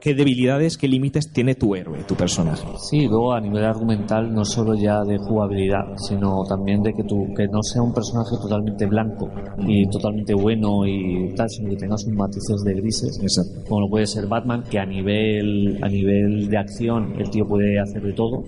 qué 0.00 0.14
debilidades, 0.14 0.76
qué 0.76 0.88
límites 0.88 1.32
tiene 1.32 1.54
tu 1.54 1.76
héroe, 1.76 2.02
tu 2.08 2.16
personaje. 2.16 2.66
Sí, 2.90 3.06
luego 3.06 3.34
a 3.34 3.40
nivel 3.40 3.64
argumental 3.64 4.34
no 4.34 4.44
solo 4.44 4.74
ya 4.74 5.04
de 5.04 5.16
jugabilidad, 5.16 5.84
sino 6.08 6.42
también 6.48 6.82
de 6.82 6.92
que 6.92 7.04
tú 7.04 7.32
que 7.36 7.46
no 7.46 7.62
sea 7.62 7.82
un 7.82 7.94
personaje 7.94 8.34
totalmente 8.42 8.84
blanco 8.86 9.30
y 9.58 9.88
totalmente 9.90 10.34
bueno 10.34 10.84
y 10.84 11.32
tal, 11.36 11.48
sino 11.50 11.70
que 11.70 11.76
tenga 11.76 11.96
sus 11.96 12.12
matices 12.12 12.64
de 12.64 12.74
grises, 12.74 13.20
como 13.68 13.82
lo 13.82 13.88
puede 13.88 14.08
ser 14.08 14.26
Batman, 14.26 14.64
que 14.68 14.80
a 14.80 14.86
nivel 14.86 15.78
a 15.80 15.88
nivel 15.88 16.48
de 16.48 16.58
acción 16.58 17.14
el 17.16 17.30
tío 17.30 17.46
puede 17.46 17.78
hacer 17.78 18.02
de 18.02 18.12
todo. 18.12 18.42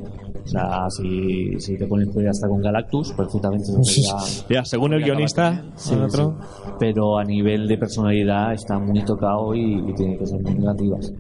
O 0.44 0.48
sea, 0.48 0.86
si, 0.90 1.58
si 1.60 1.76
te 1.76 1.86
pones 1.86 2.08
puede 2.08 2.28
hasta 2.28 2.48
con 2.48 2.60
Galactus, 2.62 3.12
perfectamente 3.12 3.66
podría- 3.72 4.16
Ya, 4.48 4.64
según 4.64 4.94
el 4.94 5.02
guionista. 5.04 5.64
Sí, 5.76 5.94
el 5.94 6.02
otro- 6.04 6.36
sí. 6.40 6.70
pero 6.78 7.18
a 7.18 7.24
nivel 7.24 7.66
de 7.68 7.76
personalidad 7.78 8.52
está 8.54 8.78
muy 8.78 9.02
tocado 9.04 9.54
y, 9.54 9.74
y 9.88 9.94
tiene 9.94 10.16
cosas 10.16 10.40
muy 10.40 10.54
negativas 10.54 11.12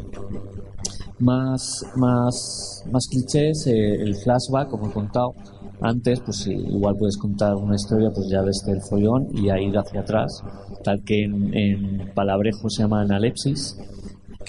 más 1.18 1.84
más 1.96 2.82
más 2.90 3.06
clichés 3.08 3.66
eh, 3.66 3.94
el 4.02 4.14
flashback 4.16 4.70
como 4.70 4.88
he 4.88 4.92
contado 4.92 5.34
antes 5.82 6.20
pues 6.20 6.38
sí, 6.38 6.52
igual 6.52 6.96
puedes 6.96 7.16
contar 7.18 7.54
una 7.56 7.74
historia 7.74 8.10
pues 8.14 8.26
ya 8.30 8.40
ves 8.42 8.64
el 8.68 8.80
follón 8.80 9.28
y 9.34 9.50
a 9.50 9.60
ir 9.60 9.76
hacia 9.76 10.00
atrás 10.00 10.42
tal 10.82 11.02
que 11.04 11.24
en, 11.24 11.54
en 11.54 12.10
palabrejo 12.14 12.70
se 12.70 12.82
llama 12.82 13.02
analepsis 13.02 13.76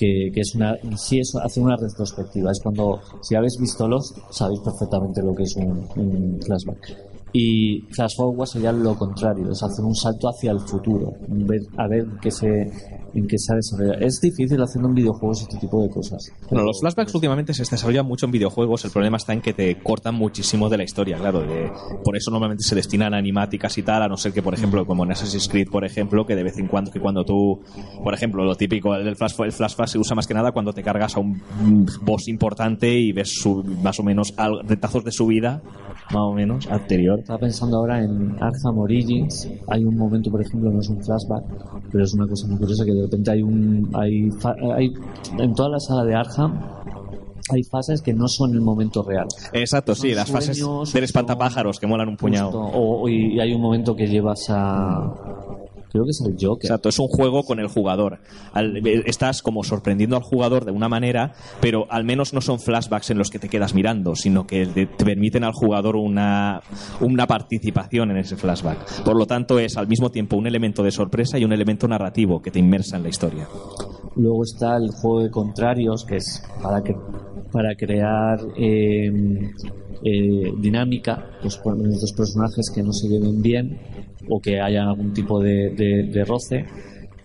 que, 0.02 0.32
es 0.42 0.56
una 0.56 0.78
sí 0.98 1.20
es 1.20 1.36
hacer 1.36 1.64
una 1.64 1.78
retrospectiva. 1.78 2.52
Es 2.52 2.60
cuando 2.62 3.00
si 3.22 3.36
habéis 3.36 3.58
visto 3.60 3.88
los 3.88 4.14
sabéis 4.32 4.60
perfectamente 4.62 5.22
lo 5.22 5.36
que 5.36 5.44
es 5.44 5.56
un, 5.56 5.88
un 5.96 6.40
flashback 6.42 7.12
y 7.34 7.82
flash 7.92 8.16
forward 8.18 8.48
sería 8.48 8.72
lo 8.72 8.96
contrario 8.96 9.52
es 9.52 9.64
hacer 9.64 9.86
un 9.86 9.96
salto 9.96 10.28
hacia 10.30 10.52
el 10.52 10.60
futuro 10.60 11.14
ver, 11.30 11.62
a 11.78 11.88
ver 11.88 12.06
qué 12.22 12.30
se 12.32 12.72
en 13.14 13.28
qué 13.28 13.38
se 13.38 13.52
ha 13.52 13.56
desarrollado 13.58 14.00
es 14.06 14.20
difícil 14.22 14.62
haciendo 14.62 14.88
en 14.88 14.96
videojuegos 14.96 15.42
este 15.42 15.58
tipo 15.58 15.82
de 15.84 15.90
cosas 15.90 16.32
Bueno, 16.50 16.66
los 16.66 16.80
flashbacks 16.80 17.14
últimamente 17.14 17.54
se 17.54 17.64
desarrollan 17.64 18.06
mucho 18.06 18.26
en 18.26 18.32
videojuegos. 18.32 18.86
El 18.86 18.92
problema 18.92 19.18
está 19.18 19.34
en 19.34 19.42
que 19.42 19.54
te 19.54 19.76
cortan 19.84 20.16
muchísimo 20.16 20.70
de 20.70 20.78
la 20.78 20.84
historia, 20.86 21.18
claro. 21.18 21.42
de- 21.42 21.70
por 22.06 22.16
eso 22.16 22.32
normalmente 22.32 22.64
se 22.64 22.74
destinan 22.74 23.14
a 23.14 23.18
animáticas 23.18 23.78
y 23.78 23.84
tal, 23.84 24.02
a 24.04 24.08
no 24.08 24.16
ser 24.16 24.32
que, 24.32 24.42
por 24.42 24.54
ejemplo, 24.54 24.86
como 24.86 25.04
en 25.04 25.12
Assassin's 25.12 25.50
Creed, 25.50 25.68
por 25.70 25.84
ejemplo, 25.84 26.26
que 26.26 26.36
de 26.38 26.44
vez 26.44 26.58
en 26.58 26.68
cuando, 26.68 26.90
que 26.92 27.02
cuando 27.02 27.26
tú, 27.26 27.60
por 28.02 28.14
ejemplo, 28.14 28.46
lo 28.46 28.56
típico, 28.56 28.96
el 28.96 29.16
flash, 29.18 29.34
el 29.44 29.52
flashback 29.52 29.88
se 29.88 30.00
usa 30.00 30.16
más 30.16 30.26
que 30.26 30.34
nada 30.34 30.54
cuando 30.54 30.72
te 30.72 30.82
cargas 30.82 31.18
a 31.18 31.20
un 31.20 31.42
boss 32.02 32.30
importante 32.30 32.94
y 32.98 33.12
ves 33.12 33.30
su, 33.34 33.62
más 33.84 34.00
o 34.00 34.04
menos 34.04 34.34
retazos 34.66 35.04
de 35.04 35.12
su 35.12 35.28
vida, 35.28 35.62
más 36.12 36.22
o 36.24 36.34
menos, 36.34 36.66
anterior. 36.68 37.21
Estaba 37.22 37.38
pensando 37.38 37.78
ahora 37.78 38.04
en 38.04 38.36
Arkham 38.42 38.80
Origins. 38.80 39.48
Hay 39.68 39.86
un 39.86 39.96
momento, 39.96 40.32
por 40.32 40.42
ejemplo, 40.42 40.72
no 40.72 40.80
es 40.80 40.90
un 40.90 41.04
flashback, 41.04 41.44
pero 41.92 42.04
es 42.04 42.14
una 42.16 42.28
cosa 42.28 42.48
muy 42.48 42.58
curiosa 42.58 42.84
que 42.84 42.94
de 42.94 43.04
repente 43.04 43.30
hay 43.30 43.44
un. 43.44 43.90
Hay, 43.94 44.30
hay 44.76 44.94
en 45.38 45.54
toda 45.54 45.70
la 45.70 45.80
saga 45.80 46.04
de 46.04 46.16
Arkham 46.16 46.60
hay 47.50 47.64
fases 47.64 48.02
que 48.02 48.14
no 48.14 48.28
son 48.28 48.54
el 48.54 48.62
momento 48.62 49.04
real. 49.04 49.28
Exacto, 49.54 49.94
sí, 49.94 50.14
las 50.14 50.32
fases 50.32 50.64
del 50.94 51.04
espantapájaros 51.04 51.80
que 51.80 51.88
molan 51.88 52.10
un 52.10 52.18
puñado. 52.18 52.52
Justo. 52.52 52.78
O, 52.78 53.10
y 53.10 53.40
hay 53.40 53.54
un 53.54 53.62
momento 53.62 53.96
que 53.96 54.08
llevas 54.08 54.48
a. 54.50 55.14
Creo 55.92 56.06
que 56.06 56.12
es 56.12 56.22
el 56.26 56.36
Joker. 56.40 56.68
Exacto, 56.68 56.90
es 56.90 57.00
un 57.00 57.08
juego 57.08 57.44
con 57.44 57.60
el 57.60 57.68
jugador. 57.68 58.20
Al- 58.54 58.78
eh, 58.86 59.04
estás 59.06 59.42
como 59.42 59.64
sorprendiendo 59.64 60.16
al 60.16 60.24
jugador 60.24 60.64
de 60.66 60.72
una 60.72 60.88
manera, 60.88 61.34
pero 61.60 61.86
al 61.90 62.04
menos 62.06 62.34
no 62.34 62.40
son 62.42 62.60
flashbacks 62.60 63.10
en 63.12 63.18
los 63.18 63.30
que 63.30 63.40
te 63.40 63.50
quedas 63.50 63.74
mirando, 63.74 64.16
sino 64.16 64.48
que 64.48 64.66
te 64.66 64.86
te 64.86 65.06
permiten 65.06 65.44
al 65.44 65.54
jugador 65.54 65.96
una, 65.96 66.62
una 67.02 67.28
participación 67.28 68.12
en 68.12 68.18
ese 68.18 68.36
flashback. 68.38 69.04
Por 69.04 69.16
lo 69.18 69.26
tanto, 69.26 69.60
es 69.60 69.78
al 69.78 69.88
mismo 69.88 70.10
tiempo 70.12 70.38
un 70.38 70.48
elemento 70.48 70.82
de 70.84 70.92
sorpresa 70.92 71.38
y 71.38 71.44
un 71.46 71.52
elemento 71.54 71.88
narrativo 71.88 72.42
que 72.42 72.52
te 72.52 72.60
inmersa 72.60 72.98
en 72.98 73.04
la 73.04 73.10
historia. 73.10 73.48
Luego 74.16 74.44
está 74.44 74.78
el 74.78 74.92
juego 74.92 75.22
de 75.24 75.30
contrarios, 75.32 76.06
que 76.06 76.18
es 76.18 76.44
para 76.62 76.82
que 76.82 76.96
para 77.52 77.76
crear 77.76 78.40
eh, 78.58 79.12
eh, 80.04 80.52
dinámica, 80.60 81.26
pues 81.42 81.58
poner 81.58 81.90
dos 81.92 82.14
personajes 82.16 82.70
que 82.74 82.82
no 82.82 82.94
se 82.94 83.08
lleven 83.08 83.42
bien 83.42 83.78
o 84.30 84.40
que 84.40 84.60
haya 84.60 84.84
algún 84.84 85.14
tipo 85.14 85.40
de, 85.42 85.70
de- 85.72 86.04
roce 86.26 86.66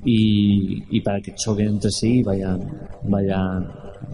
y, 0.05 0.85
y 0.97 1.01
para 1.01 1.21
que 1.21 1.35
choquen 1.35 1.69
entre 1.69 1.91
sí 1.91 2.21
y 2.21 2.23
vayan 2.23 2.61
vayan 3.03 3.69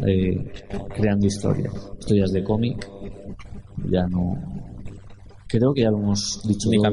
eh, 0.06 0.52
creando 0.94 1.26
historias, 1.26 1.72
historias 1.98 2.32
de 2.32 2.42
cómic. 2.44 2.88
Ya 3.90 4.06
no. 4.06 4.36
Creo 5.48 5.74
que 5.74 5.82
ya 5.82 5.90
lo 5.90 5.98
hemos 5.98 6.40
dicho. 6.46 6.68
todo. 6.76 6.92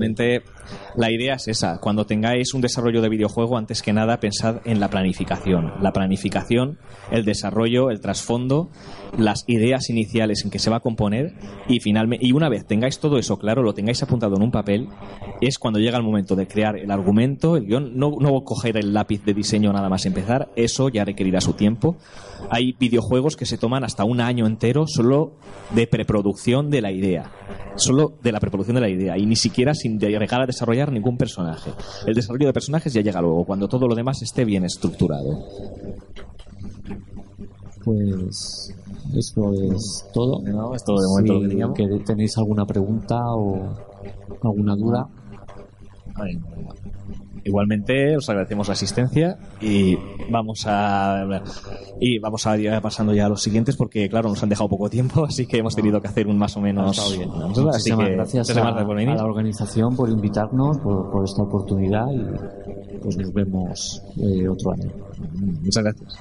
La 0.96 1.12
idea 1.12 1.36
es 1.36 1.48
esa. 1.48 1.80
Cuando 1.80 2.06
tengáis 2.06 2.54
un 2.54 2.62
desarrollo 2.62 3.02
de 3.02 3.10
videojuego, 3.10 3.58
antes 3.58 3.82
que 3.82 3.94
nada 3.94 4.20
pensad 4.20 4.58
en 4.66 4.80
la 4.80 4.90
planificación. 4.90 5.74
La 5.82 5.94
planificación, 5.94 6.80
el 7.12 7.26
desarrollo, 7.26 7.90
el 7.90 8.02
trasfondo, 8.02 8.70
las 9.18 9.44
ideas 9.48 9.90
iniciales 9.90 10.44
en 10.44 10.52
que 10.52 10.60
se 10.60 10.70
va 10.70 10.78
a 10.78 10.82
componer 10.82 11.34
y 11.68 11.80
finalmente 11.80 12.26
y 12.26 12.32
una 12.32 12.50
vez 12.50 12.66
tengáis 12.66 13.00
todo 13.00 13.18
eso 13.18 13.38
claro, 13.38 13.64
lo 13.64 13.74
tengáis 13.74 14.02
apuntado 14.04 14.36
en 14.36 14.44
un 14.44 14.52
papel, 14.52 14.88
es 15.42 15.58
cuando 15.58 15.80
llega 15.80 15.98
el 15.98 16.04
momento 16.04 16.36
de 16.36 16.48
crear 16.48 16.78
el 16.78 16.92
argumento, 16.92 17.58
el 17.58 17.66
guion, 17.66 17.98
no, 17.98 18.12
no 18.20 18.42
coger 18.44 18.78
el 18.78 18.94
lápiz 18.94 19.24
de 19.24 19.34
diseño 19.34 19.72
nada 19.74 19.90
más 19.90 20.06
empezar, 20.06 20.50
eso 20.56 20.90
ya 20.90 21.06
requerirá 21.06 21.42
su 21.42 21.54
tiempo. 21.54 21.98
Hay 22.50 22.74
videojuegos 22.80 23.36
que 23.36 23.46
se 23.46 23.58
toman 23.58 23.84
hasta 23.84 24.04
un 24.04 24.22
año 24.22 24.46
entero 24.48 24.86
solo 24.88 25.34
de 25.72 25.88
preproducción 25.88 26.70
de 26.70 26.82
la 26.82 26.92
idea, 26.92 27.32
solo 27.76 28.14
de 28.22 28.32
la 28.32 28.40
preproducción 28.40 28.76
de 28.76 28.82
la 28.82 28.90
idea 28.90 29.18
y 29.18 29.26
ni 29.26 29.36
siquiera 29.36 29.74
sin 29.74 30.00
llegar 30.00 30.24
a 30.24 30.28
desarrollar 30.60 30.92
ningún 30.92 31.18
personaje. 31.18 31.72
El 32.06 32.16
desarrollo 32.16 32.48
de 32.48 32.54
personajes 32.54 32.92
ya 32.92 33.02
llega 33.02 33.22
luego, 33.22 33.46
cuando 33.46 33.68
todo 33.70 33.88
lo 33.88 33.96
demás 33.96 34.22
esté 34.22 34.44
bien 34.44 34.66
estructurado. 34.66 35.40
Pues 37.86 38.76
esto 39.16 39.54
es 39.54 40.06
todo. 40.14 40.42
No, 40.42 40.76
es 40.76 40.84
todo 40.84 41.00
de 41.00 41.08
momento 41.08 41.34
lo 41.34 41.42
que 41.42 41.48
teníamos. 41.48 41.78
que 41.78 41.88
tenéis 42.06 42.38
alguna 42.38 42.66
pregunta 42.66 43.18
o 43.36 43.74
alguna 44.44 44.76
duda. 44.76 45.08
Igualmente 47.44 48.18
os 48.18 48.30
agradecemos 48.30 48.68
la 48.68 48.74
asistencia 48.74 49.38
y 49.62 49.98
vamos 50.30 50.66
a 50.68 51.26
y 52.00 52.20
vamos 52.20 52.46
a 52.48 52.58
ir 52.58 52.72
pasando 52.82 53.14
ya 53.14 53.26
a 53.26 53.30
los 53.30 53.42
siguientes 53.42 53.76
porque 53.76 54.10
claro 54.10 54.30
nos 54.30 54.42
han 54.44 54.50
dejado 54.50 54.70
poco 54.70 54.90
tiempo 54.90 55.26
así 55.28 55.46
que 55.46 55.58
hemos 55.58 55.76
tenido 55.76 56.02
que 56.02 56.08
hacer 56.08 56.28
un 56.28 56.38
más 56.38 56.56
o 56.58 56.62
menos 56.62 57.00
así 57.00 57.96
que 57.96 58.12
gracias 58.12 58.50
a 58.50 58.54
la 58.54 59.26
organización 59.26 59.96
por 59.96 60.10
invitarnos, 60.10 60.78
por, 60.80 61.12
por 61.12 61.26
esta 61.26 61.44
oportunidad 61.44 62.08
y 62.12 62.98
pues 62.98 63.18
nos 63.18 63.34
vemos 63.34 64.04
eh, 64.18 64.48
otro 64.48 64.72
año. 64.72 64.92
muchas 65.62 65.84
gracias 65.84 66.20